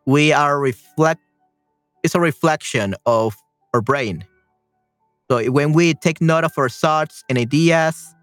[0.06, 1.22] we are reflect.
[2.08, 3.36] It's a reflection of
[3.74, 4.24] our brain.
[5.30, 8.16] So when we take note of our thoughts and ideas,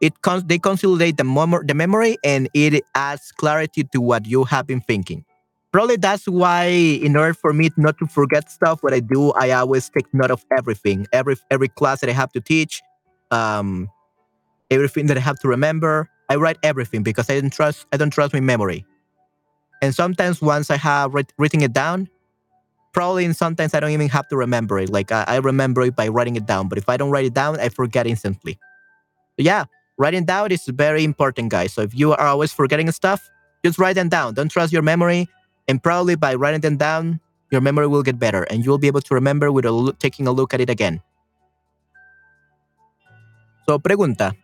[0.00, 4.44] it cons- they consolidate the, mem- the memory and it adds clarity to what you
[4.44, 5.24] have been thinking.
[5.72, 9.50] Probably that's why, in order for me not to forget stuff, what I do, I
[9.50, 12.80] always take note of everything, every every class that I have to teach,
[13.32, 13.88] um,
[14.70, 16.08] everything that I have to remember.
[16.28, 18.86] I write everything because I don't trust I don't trust my memory.
[19.82, 22.08] And sometimes once I have writ- written it down,
[22.98, 24.90] probably sometimes I don't even have to remember it.
[24.90, 27.32] Like I, I remember it by writing it down, but if I don't write it
[27.32, 28.58] down, I forget instantly.
[29.36, 31.72] But yeah, writing down is very important, guys.
[31.72, 33.22] So if you are always forgetting stuff,
[33.64, 34.34] just write them down.
[34.34, 35.28] Don't trust your memory.
[35.68, 37.20] And probably by writing them down,
[37.52, 40.32] your memory will get better and you will be able to remember without taking a
[40.32, 41.00] look at it again.
[43.68, 44.34] So, pregunta.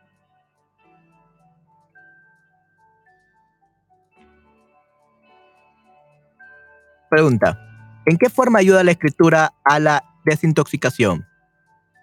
[7.11, 7.74] Pregunta.
[8.07, 11.27] ¿En qué forma ayuda la escritura a la desintoxicación?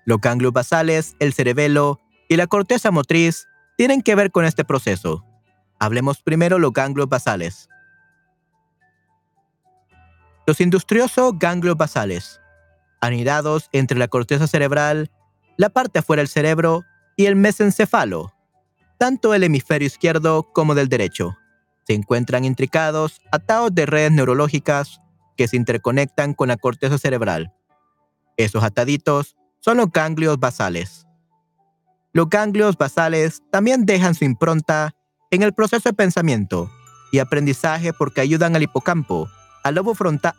[0.06, 3.48] Los ganglios basales, el cerebelo y la corteza motriz
[3.78, 5.24] tienen que ver con este proceso.
[5.80, 7.70] Hablemos primero los ganglios basales.
[10.48, 12.42] Los industriosos ganglios basales,
[13.00, 15.12] anidados entre la corteza cerebral,
[15.58, 16.84] la parte afuera del cerebro
[17.16, 18.34] y el mesencefalo,
[18.98, 21.38] tanto el hemisferio izquierdo como del derecho,
[21.86, 25.01] se encuentran intricados, atados de redes neurológicas
[25.42, 27.52] que se interconectan con la corteza cerebral.
[28.38, 31.08] Esos ataditos son los ganglios basales.
[32.14, 34.94] Los ganglios basales también dejan su impronta
[35.32, 36.70] en el proceso de pensamiento
[37.12, 39.32] y aprendizaje porque ayudan al hipocampo,
[39.64, 39.80] al,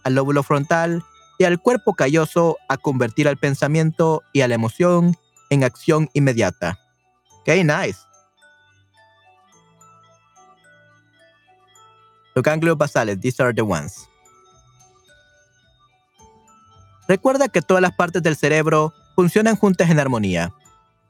[0.05, 1.03] al lóbulo frontal
[1.37, 5.17] y al cuerpo calloso a convertir al pensamiento y a la emoción
[5.51, 6.79] en acción inmediata.
[7.45, 7.99] ¡Qué nice!
[12.37, 14.09] Los ganglios basales, these are the ones.
[17.13, 20.55] Recuerda que todas las partes del cerebro funcionan juntas en armonía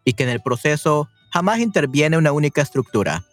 [0.05, 3.25] y que en el proceso jamás interviene una única estructura.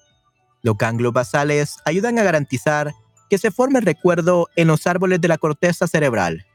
[0.61, 2.93] Los ganglios basales ayudan a garantizar
[3.27, 6.45] que se forme el recuerdo en los árboles de la corteza cerebral.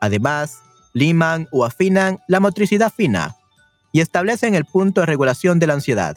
[0.00, 0.62] Además,
[0.94, 3.36] liman o afinan la motricidad fina
[3.92, 6.16] y establecen el punto de regulación de la ansiedad.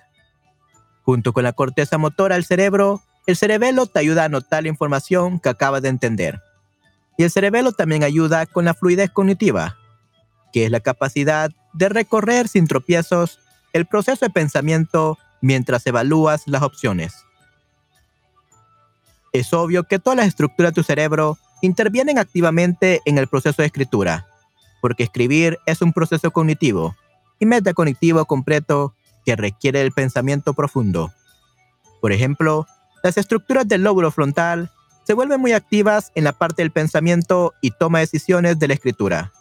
[1.01, 5.37] Junto con la corteza motora del cerebro, el cerebelo te ayuda a anotar la información
[5.41, 6.39] que acabas de entender.
[7.17, 9.77] Y el cerebelo también ayuda con la fluidez cognitiva,
[10.51, 13.39] que es la capacidad de recorrer sin tropiezos
[13.73, 17.13] el proceso de pensamiento mientras evalúas las opciones.
[19.33, 23.67] Es obvio que todas las estructuras de tu cerebro intervienen activamente en el proceso de
[23.67, 24.27] escritura,
[24.81, 26.95] porque escribir es un proceso cognitivo
[27.39, 28.93] y metacognitivo completo
[29.25, 31.11] que requiere el pensamiento profundo.
[31.99, 32.67] Por ejemplo,
[33.01, 34.71] las estructuras del lóbulo frontal
[35.03, 39.31] se vuelven muy activas en la parte del pensamiento y toma decisiones de la escritura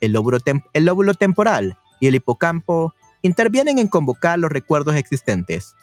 [0.00, 5.74] el lóbulo, temporal y el hipocampo intervienen en convocar los recuerdos existentes.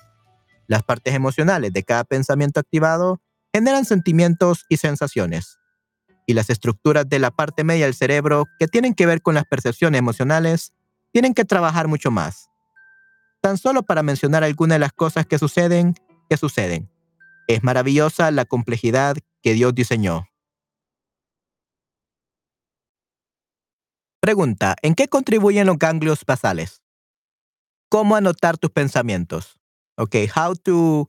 [0.68, 3.22] Las partes emocionales de cada pensamiento activado
[3.54, 5.60] generan sentimientos y sensaciones.
[6.26, 9.46] Y las estructuras de la parte media del cerebro que tienen que ver con las
[9.46, 10.74] percepciones emocionales
[11.14, 12.50] tienen que trabajar mucho más.
[13.42, 15.96] Tan solo para mencionar algunas de las cosas que suceden,
[16.30, 16.90] que suceden.
[17.48, 20.28] Es maravillosa la complejidad que Dios diseñó.
[24.20, 26.82] Pregunta, ¿en qué contribuyen los ganglios basales?
[27.90, 29.58] ¿Cómo anotar tus pensamientos?
[29.98, 31.08] Okay, how to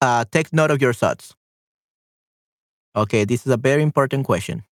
[0.00, 1.34] uh, take note of your thoughts.
[2.96, 4.64] Okay, this is a very important question.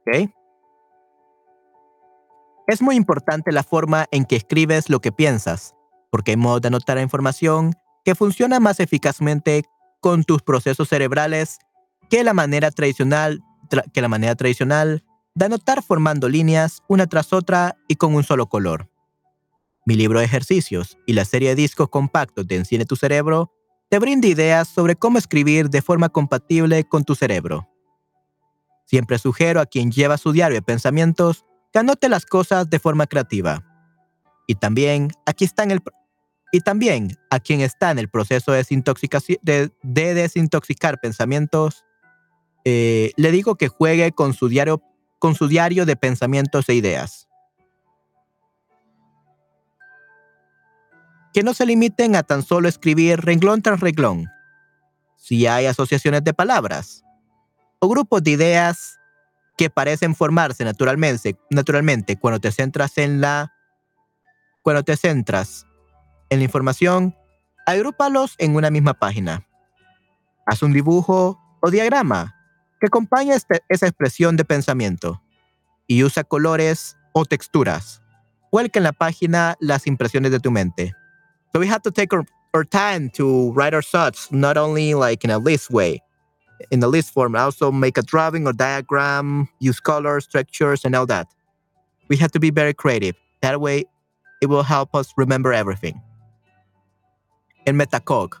[0.00, 0.32] Okay.
[2.68, 5.74] Es muy importante la forma en que escribes lo que piensas,
[6.10, 7.72] porque hay modo de anotar información
[8.04, 9.64] que funciona más eficazmente
[10.02, 11.60] con tus procesos cerebrales
[12.10, 13.42] que la manera tradicional,
[13.94, 15.02] que la manera tradicional
[15.34, 18.90] de anotar formando líneas una tras otra y con un solo color.
[19.86, 23.50] Mi libro de ejercicios y la serie de discos compactos de Enciende tu cerebro
[23.88, 27.66] te brinda ideas sobre cómo escribir de forma compatible con tu cerebro.
[28.84, 31.46] Siempre sugiero a quien lleva su diario de pensamientos
[31.78, 33.62] que anote las cosas de forma creativa.
[34.48, 35.80] Y también, aquí está en el,
[36.50, 41.84] y también a quien está en el proceso de, desintoxicar pensamientos,
[42.64, 44.82] eh, le digo que juegue con su, diario,
[45.20, 47.26] con su diario de pensamientos e ideas.
[51.32, 54.26] que no se limiten a tan solo escribir renglón tras renglón.
[55.16, 57.04] Si hay asociaciones de palabras
[57.78, 58.97] o grupos de ideas
[59.58, 63.52] que parecen formarse naturalmente, naturalmente cuando te centras en la
[64.62, 65.66] cuando te centras
[66.30, 67.16] en la información,
[67.66, 69.46] agrúpalos en una misma página.
[70.46, 72.36] Haz un dibujo o diagrama
[72.80, 75.22] que acompañe este, esa expresión de pensamiento
[75.86, 78.00] y usa colores o texturas.
[78.52, 80.94] Vuelca en la página las impresiones de tu mente.
[81.52, 82.24] So we have to take our,
[82.54, 86.02] our time to write our thoughts, not only like in a list way,
[86.70, 91.06] in the list form, also make a drawing or diagram, use colors, structures, and all
[91.06, 91.28] that.
[92.08, 93.16] We have to be very creative.
[93.42, 93.84] That way,
[94.40, 96.00] it will help us remember everything.
[97.66, 98.40] En Metacog.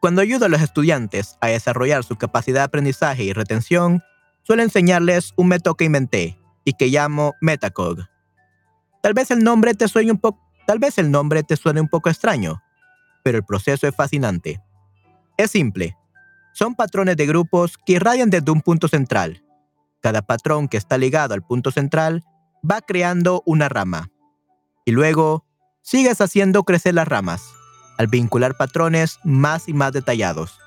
[0.00, 4.02] Cuando ayudo a los estudiantes a desarrollar su capacidad de aprendizaje y retención,
[4.42, 8.08] suelo enseñarles un método que inventé y que llamo Metacog.
[9.02, 11.88] Tal vez el nombre te suene un poco Tal vez el nombre te suene un
[11.88, 12.60] poco extraño,
[13.22, 14.60] pero el proceso es fascinante.
[15.36, 15.96] Es simple.
[16.56, 19.44] Son patrones de grupos que irradian desde un punto central.
[20.00, 22.24] Cada patrón que está ligado al punto central
[22.64, 24.08] va creando una rama.
[24.86, 25.44] Y luego
[25.82, 27.42] sigues haciendo crecer las ramas,
[27.98, 30.58] al vincular patrones más y más detallados.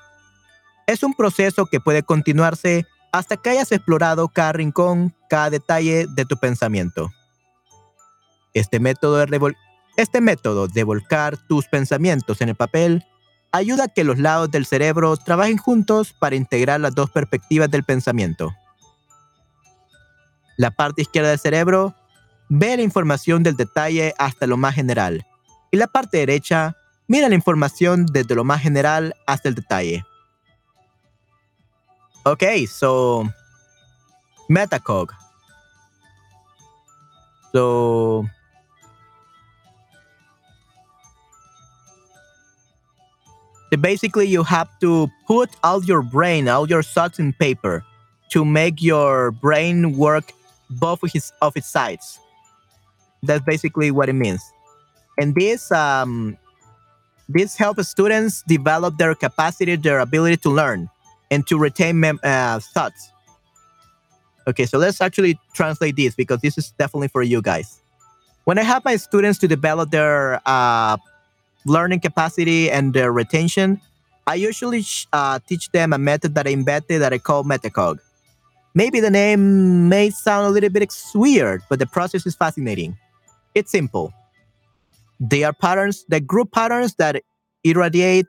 [0.86, 6.24] Es un proceso que puede continuarse hasta que hayas explorado cada rincón, cada detalle de
[6.24, 7.10] tu pensamiento.
[8.54, 9.56] Este método de,
[9.96, 13.04] este método de volcar tus pensamientos en el papel
[13.52, 17.84] ayuda a que los lados del cerebro trabajen juntos para integrar las dos perspectivas del
[17.84, 18.54] pensamiento.
[20.56, 21.94] La parte izquierda del cerebro
[22.48, 25.26] ve la información del detalle hasta lo más general
[25.70, 30.04] y la parte derecha mira la información desde lo más general hasta el detalle.
[32.24, 33.24] Ok, so
[34.48, 35.12] Metacog.
[37.52, 38.28] So
[43.78, 47.84] basically you have to put all your brain, all your thoughts in paper
[48.30, 50.32] to make your brain work
[50.70, 52.18] both of, his, of its sides.
[53.22, 54.42] That's basically what it means.
[55.18, 56.38] And this um,
[57.28, 60.88] this helps students develop their capacity, their ability to learn,
[61.30, 63.12] and to retain uh, thoughts.
[64.48, 67.80] Okay, so let's actually translate this because this is definitely for you guys.
[68.44, 70.96] When I help my students to develop their uh,
[71.66, 73.80] learning capacity and their retention,
[74.26, 77.98] I usually uh, teach them a method that I invented that I call Metacog.
[78.74, 82.96] Maybe the name may sound a little bit weird, but the process is fascinating.
[83.54, 84.12] It's simple.
[85.18, 87.22] They are patterns, the group patterns that
[87.64, 88.26] irradiate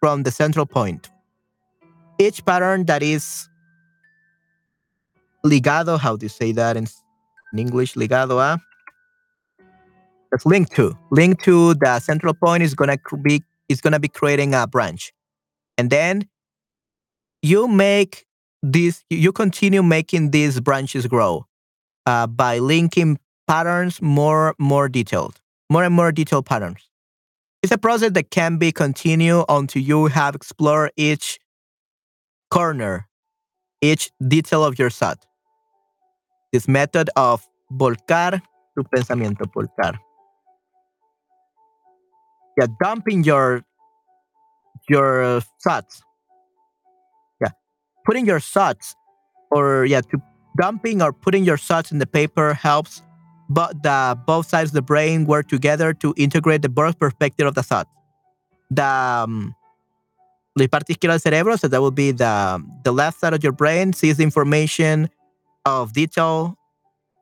[0.00, 1.08] from the central point.
[2.18, 3.48] Each pattern that is
[5.44, 6.86] ligado, how do you say that in,
[7.52, 7.94] in English?
[7.94, 8.60] Ligado a
[10.32, 14.54] it's linked to linked to the central point is gonna be is gonna be creating
[14.54, 15.12] a branch,
[15.78, 16.28] and then
[17.42, 18.26] you make
[18.62, 21.46] this you continue making these branches grow
[22.06, 25.40] uh, by linking patterns more more detailed,
[25.70, 26.88] more and more detailed patterns.
[27.62, 31.38] It's a process that can be continued until you have explored each
[32.50, 33.08] corner,
[33.80, 35.24] each detail of your thought.
[36.52, 38.40] This method of volcar
[38.76, 39.98] tu pensamiento, volcar
[42.56, 43.62] yeah, dumping your
[44.88, 46.02] your thoughts.
[47.40, 47.50] Yeah,
[48.04, 48.94] putting your thoughts,
[49.50, 50.22] or yeah, to
[50.58, 53.02] dumping or putting your thoughts in the paper helps,
[53.48, 57.54] but the both sides of the brain work together to integrate the both perspective of
[57.54, 57.88] the thought.
[58.70, 59.54] The um,
[60.56, 63.92] la parte del cerebro, so that will be the the left side of your brain
[63.92, 65.10] sees the information
[65.64, 66.56] of detail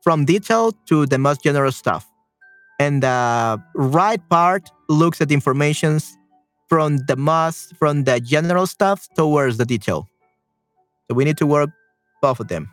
[0.01, 2.07] from detail to the most general stuff
[2.79, 5.99] and the right part looks at information
[6.67, 10.07] from the most from the general stuff towards the detail.
[11.07, 11.69] So we need to work
[12.21, 12.69] both of them.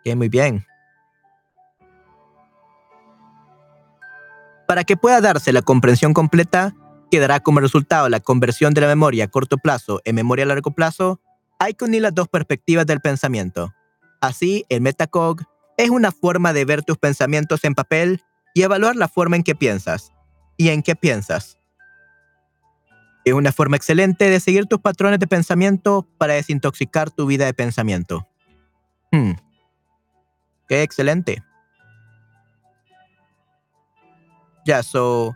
[0.00, 0.64] Okay, muy bien.
[4.68, 6.74] Para que pueda darse la comprensión completa,
[7.10, 10.72] quedará como resultado la conversión de la memoria a corto plazo en memoria a largo
[10.72, 11.20] plazo,
[11.58, 13.72] hay que unir las dos perspectivas del pensamiento.
[14.20, 15.42] Así, el metacog
[15.76, 18.22] es una forma de ver tus pensamientos en papel
[18.54, 20.12] y evaluar la forma en que piensas
[20.56, 21.58] y en qué piensas.
[23.24, 27.54] Es una forma excelente de seguir tus patrones de pensamiento para desintoxicar tu vida de
[27.54, 28.26] pensamiento.
[29.10, 29.32] Hmm.
[30.68, 31.42] Qué excelente.
[34.64, 35.34] Yeah, so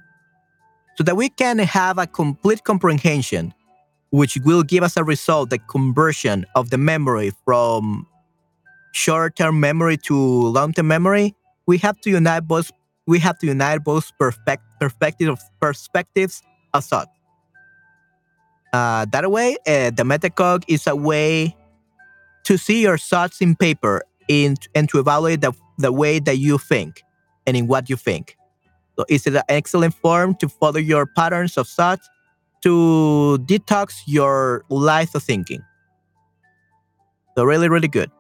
[0.97, 3.55] so that we can have a complete comprehension,
[4.11, 8.07] which will give us a result, the conversion of the memory from
[8.93, 11.35] short-term memory to long-term memory.
[11.67, 12.71] We have to unite both.
[13.07, 16.43] We have to unite both perspect, perspectives perspectives
[16.75, 17.09] of thought.
[18.73, 21.57] Uh, that way, uh, the metacog is a way
[22.45, 26.57] to see your thoughts in paper in, and to evaluate the, the way that you
[26.57, 27.03] think
[27.47, 28.37] and in what you think.
[28.97, 32.01] So it's an excellent form to follow your patterns of thought
[32.63, 35.63] to detox your life of thinking.
[37.37, 38.11] So really, really good.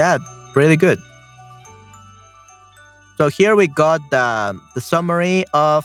[0.00, 0.16] Yeah,
[0.56, 0.98] really good.
[3.18, 5.84] So here we got the, the summary of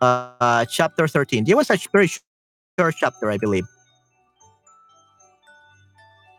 [0.00, 1.44] uh, chapter 13.
[1.46, 3.66] It was a very short chapter, I believe.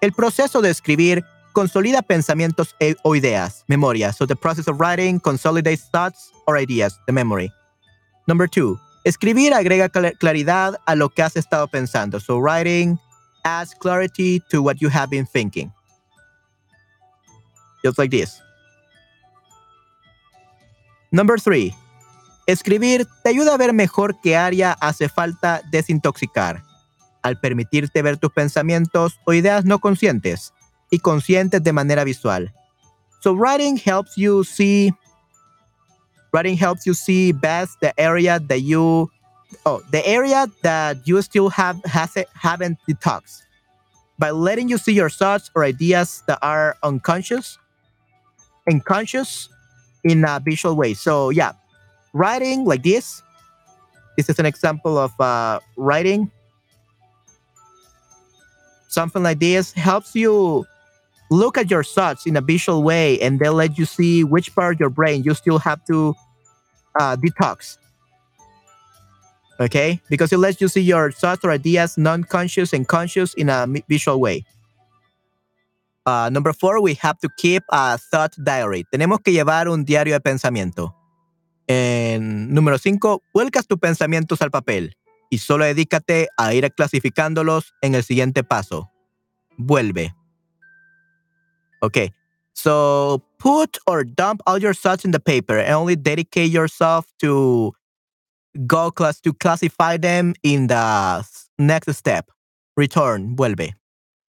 [0.02, 1.24] El proceso de escribir
[1.54, 4.12] consolida pensamientos e o ideas, memoria.
[4.12, 7.52] So the process of writing consolidates thoughts or ideas, the memory.
[8.28, 12.20] Number two, escribir agrega claridad a lo que has estado pensando.
[12.20, 12.98] So writing
[13.46, 15.72] adds clarity to what you have been thinking.
[17.84, 18.42] Just like this.
[21.12, 21.76] Number three,
[22.48, 26.64] escribir te ayuda a ver mejor qué área hace falta desintoxicar
[27.22, 30.54] al permitirte ver tus pensamientos o ideas no conscientes
[30.90, 32.52] y conscientes de manera visual.
[33.22, 34.92] So writing helps you see
[36.34, 39.10] writing helps you see best the area that you
[39.66, 43.44] oh the area that you still have has haven't detoxed
[44.20, 47.58] by letting you see your thoughts or ideas that are unconscious
[48.68, 49.50] and conscious
[50.04, 50.94] in a visual way.
[50.94, 51.54] So yeah,
[52.14, 53.22] writing like this.
[54.18, 56.32] This is an example of uh, writing
[58.94, 60.66] something like this helps you
[61.32, 64.76] look at your thoughts in a visual way and they'll let you see which part
[64.76, 66.14] of your brain you still have to
[67.00, 67.78] uh, detox
[69.60, 73.68] okay because it lets you see your thoughts or ideas non-conscious and conscious in a
[73.90, 74.46] visual way
[76.06, 80.14] uh, number four we have to keep a thought diary tenemos que llevar un diario
[80.14, 80.96] de pensamiento
[81.68, 84.96] en número cinco vuelcas tus pensamientos al papel
[85.34, 88.92] y solo dedícate a ir clasificándolos en el siguiente paso.
[89.58, 90.14] Vuelve.
[91.82, 92.14] Okay.
[92.54, 97.74] So put or dump all your thoughts in the paper and only dedicate yourself to
[98.68, 101.26] go class to classify them in the
[101.58, 102.30] next step.
[102.78, 103.74] Return, vuelve.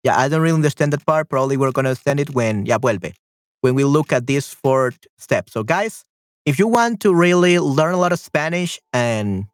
[0.03, 1.29] Yeah, I don't really understand that part.
[1.29, 3.13] Probably we're gonna send it when yeah, vuelve.
[3.61, 5.51] When we look at this fourth step.
[5.51, 6.05] So guys,
[6.47, 9.45] if you want to really learn a lot of Spanish and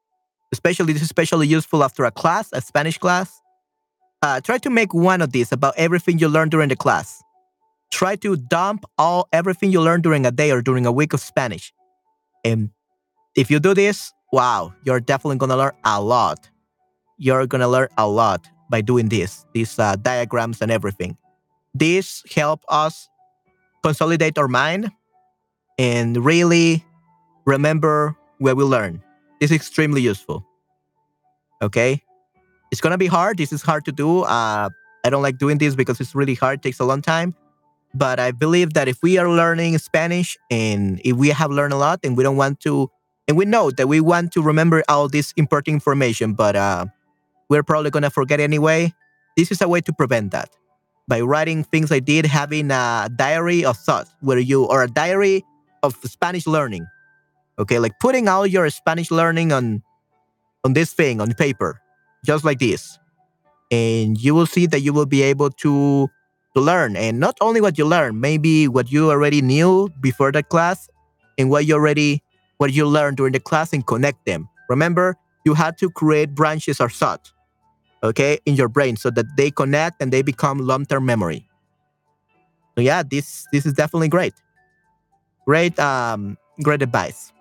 [0.53, 3.41] especially this is especially useful after a class, a Spanish class.
[4.23, 7.23] Uh, try to make one of these about everything you learned during the class.
[7.93, 11.21] Try to dump all everything you learned during a day or during a week of
[11.21, 11.73] Spanish.
[12.45, 12.71] And
[13.37, 16.49] if you do this, wow, you're definitely gonna learn a lot.
[17.19, 21.17] You're gonna learn a lot by doing this, these uh, diagrams and everything.
[21.75, 23.09] This help us
[23.83, 24.91] consolidate our mind
[25.79, 26.85] and really
[27.45, 29.03] remember where we learn.
[29.41, 30.45] This is extremely useful.
[31.63, 32.03] Okay.
[32.73, 33.39] It's to be hard.
[33.39, 34.23] This is hard to do.
[34.23, 34.71] Uh,
[35.05, 36.63] I don't like doing this because it's really hard.
[36.63, 37.35] Takes a long time.
[37.95, 41.77] But I believe that if we are learning Spanish and if we have learned a
[41.77, 42.91] lot and we don't want to,
[43.29, 46.87] and we know that we want to remember all this important information, but uh,
[47.49, 48.93] we're probably going to forget anyway,
[49.37, 50.51] this is a way to prevent that.
[51.09, 55.45] By writing things I did, having a diary of thoughts where you, or a diary
[55.83, 56.87] of Spanish learning,
[57.59, 59.83] Okay, like putting all your Spanish learning on
[60.65, 61.81] on this thing on paper,
[62.25, 62.99] just like this.
[63.71, 66.09] And you will see that you will be able to
[66.55, 70.43] to learn and not only what you learn, maybe what you already knew before the
[70.43, 70.89] class
[71.39, 72.23] and what you already
[72.59, 74.49] what you learned during the class and connect them.
[74.69, 77.33] Remember, you had to create branches or thoughts,
[78.03, 81.47] okay, in your brain so that they connect and they become long-term memory.
[82.77, 84.35] So yeah, this this is definitely great.
[85.47, 87.33] Great um great advice.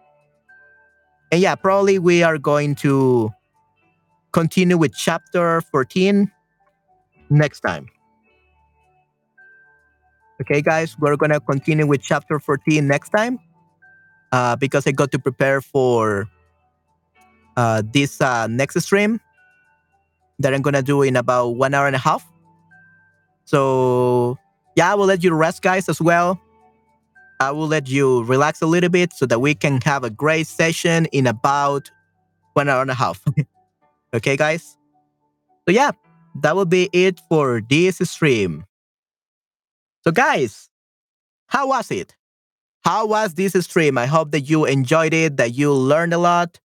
[1.32, 3.32] And yeah, probably we are going to
[4.32, 6.32] continue with chapter 14
[7.30, 7.88] next time.
[10.42, 13.40] Okay, guys, we're gonna continue with chapter 14 next time
[14.32, 16.28] uh, because I got to prepare for
[17.58, 19.20] uh, this uh, next stream
[20.40, 22.26] that I'm gonna do in about one hour and a half.
[23.46, 24.38] So
[24.76, 26.40] yeah, I will let you rest, guys, as well.
[27.40, 30.48] I will let you relax a little bit so that we can have a great
[30.48, 31.90] session in about
[32.54, 33.24] one hour and a half.
[34.14, 34.78] okay, guys?
[35.68, 35.92] So, yeah,
[36.42, 38.66] that will be it for this stream.
[40.04, 40.70] So, guys,
[41.48, 42.16] how was it?
[42.84, 43.98] How was this stream?
[43.98, 46.60] I hope that you enjoyed it, that you learned a lot.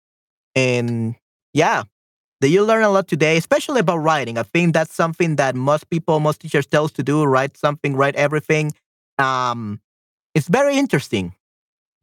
[0.55, 1.15] And
[1.53, 1.85] yeah,
[2.41, 4.39] that you learn a lot today, especially about writing.
[4.39, 7.97] I think that's something that most people, most teachers tell us to do, write something,
[7.97, 8.73] write everything.
[9.19, 9.81] Um,
[10.35, 11.35] it's very interesting.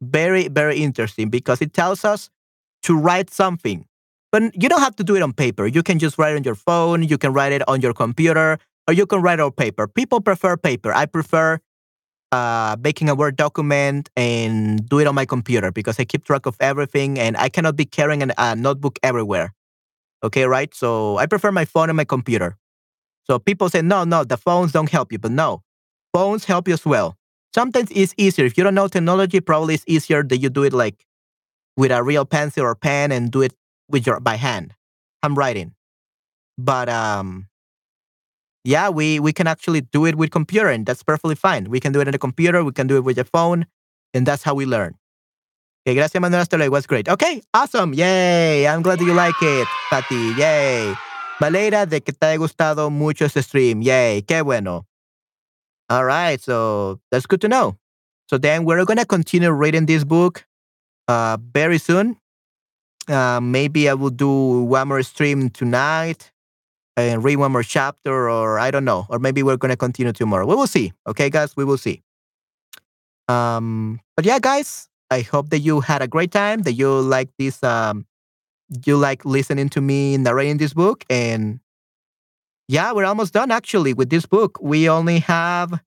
[0.02, 2.28] Very, very interesting because it tells us
[2.82, 3.86] to write something.
[4.30, 5.66] But you don't have to do it on paper.
[5.66, 8.58] You can just write it on your phone, you can write it on your computer,
[8.86, 9.88] or you can write on paper.
[9.88, 10.92] People prefer paper.
[10.92, 11.58] I prefer
[12.32, 16.44] uh, making a Word document and do it on my computer because I keep track
[16.44, 19.54] of everything and I cannot be carrying an, a notebook everywhere.
[20.22, 20.74] Okay, right?
[20.74, 22.56] So I prefer my phone and my computer.
[23.24, 25.18] So people say, no, no, the phones don't help you.
[25.18, 25.62] But no,
[26.12, 27.16] phones help you as well
[27.56, 28.44] sometimes it's easier.
[28.44, 31.06] If you don't know technology, probably it's easier that you do it like
[31.76, 33.54] with a real pencil or pen and do it
[33.88, 34.74] with your by hand,
[35.22, 35.72] handwriting.
[36.58, 37.48] But um,
[38.64, 41.70] yeah, we we can actually do it with computer, and that's perfectly fine.
[41.70, 43.66] We can do it on the computer, we can do it with your phone,
[44.12, 44.96] and that's how we learn.
[45.86, 46.72] Okay, gracias Manuel, hasta luego.
[46.72, 47.08] Was great.
[47.08, 47.94] Okay, awesome.
[47.94, 48.66] Yay.
[48.66, 50.34] I'm glad that you like it, Patty.
[50.36, 50.92] Yay.
[51.38, 53.82] Valeria, de que te haya gustado mucho este stream.
[53.82, 54.22] Yay.
[54.22, 54.84] Qué bueno.
[55.88, 57.76] All right, so that's good to know.
[58.28, 60.44] So then we're gonna continue reading this book
[61.06, 62.16] uh, very soon.
[63.06, 66.32] Uh, maybe I will do one more stream tonight
[66.96, 70.46] and read one more chapter, or I don't know, or maybe we're gonna continue tomorrow.
[70.46, 70.92] We will see.
[71.06, 72.02] Okay, guys, we will see.
[73.28, 76.62] Um, but yeah, guys, I hope that you had a great time.
[76.62, 77.62] That you like this.
[77.62, 78.06] Um,
[78.84, 81.60] you like listening to me narrating this book, and
[82.68, 84.58] yeah, we're almost done actually with this book.
[84.60, 85.80] We only have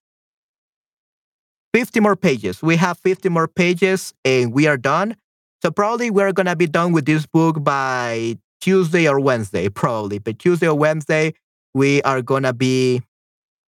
[1.73, 2.61] 50 more pages.
[2.61, 5.15] We have 50 more pages and we are done.
[5.61, 10.19] So probably we're going to be done with this book by Tuesday or Wednesday, probably.
[10.19, 11.33] But Tuesday or Wednesday,
[11.73, 13.01] we are going to be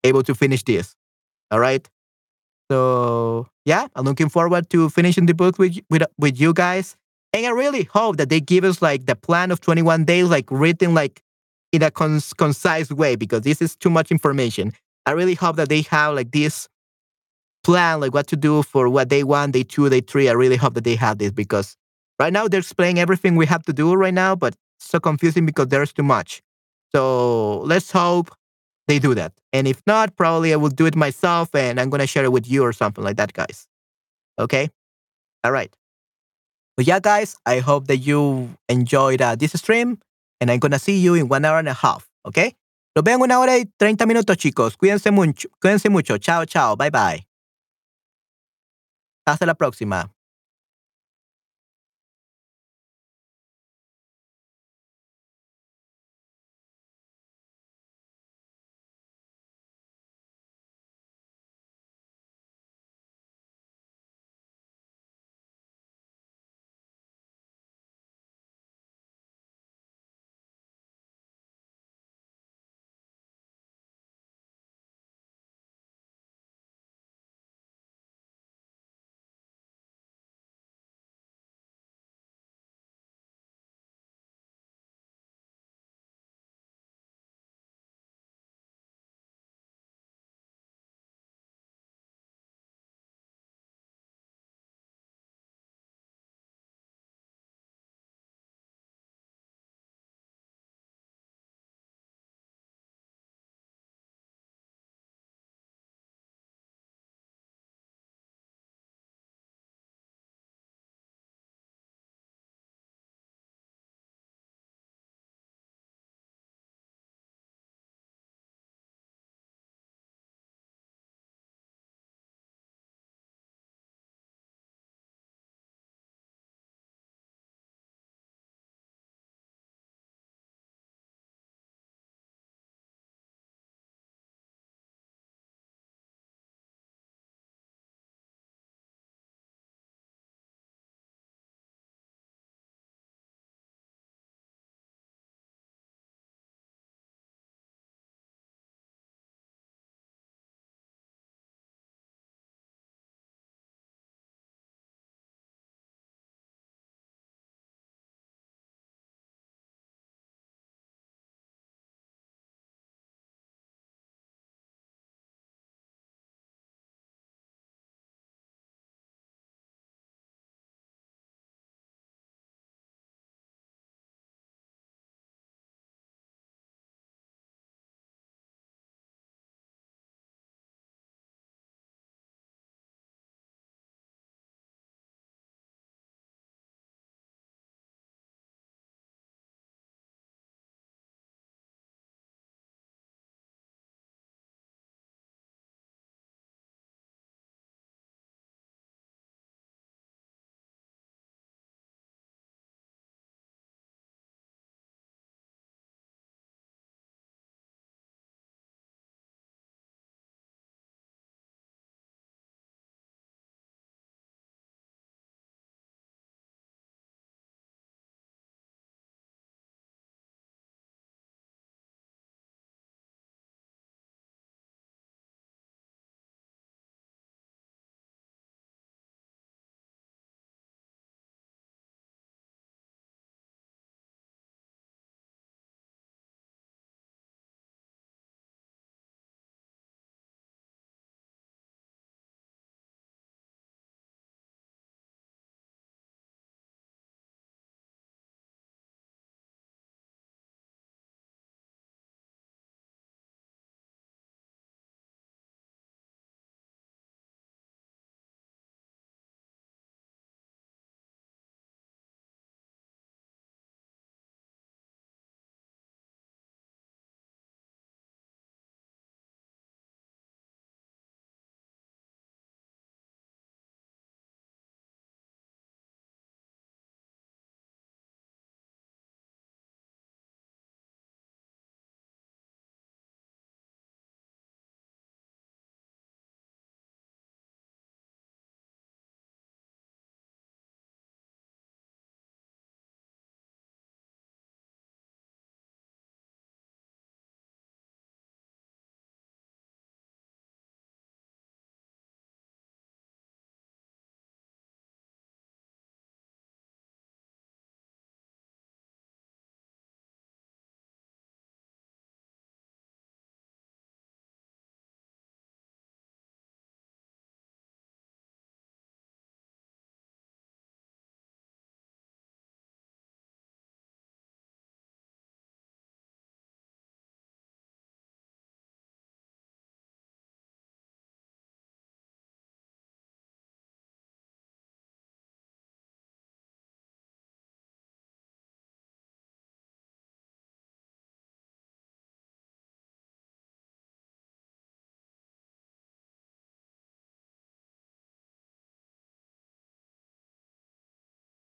[0.03, 0.95] able to finish this.
[1.51, 1.87] All right.
[2.69, 6.95] So yeah, I'm looking forward to finishing the book with, with, with you guys.
[7.33, 10.45] And I really hope that they give us like the plan of 21 days, like
[10.49, 11.21] written like
[11.71, 14.73] in a cons- concise way because this is too much information.
[15.05, 16.67] I really hope that they have like this
[17.63, 20.29] plan, like what to do for what day one, day two, day three.
[20.29, 21.75] I really hope that they have this because
[22.19, 25.67] right now they're explaining everything we have to do right now, but so confusing because
[25.67, 26.41] there's too much.
[26.93, 28.31] So let's hope
[28.89, 29.31] they do that.
[29.53, 32.31] And if not, probably I will do it myself and I'm going to share it
[32.33, 33.67] with you or something like that, guys.
[34.37, 34.69] Okay?
[35.43, 35.73] All right.
[36.75, 39.99] But yeah, guys, I hope that you enjoyed uh, this stream
[40.39, 42.55] and I'm gonna see you in one hour and a half, Okay?
[42.95, 44.77] Los veo una hora y 30 minutos, chicos.
[44.77, 45.49] Cuídense mucho.
[45.61, 46.17] Cuídense mucho.
[46.17, 46.75] Chao, chao.
[46.75, 47.27] Bye, bye.
[49.25, 50.09] Hasta la próxima.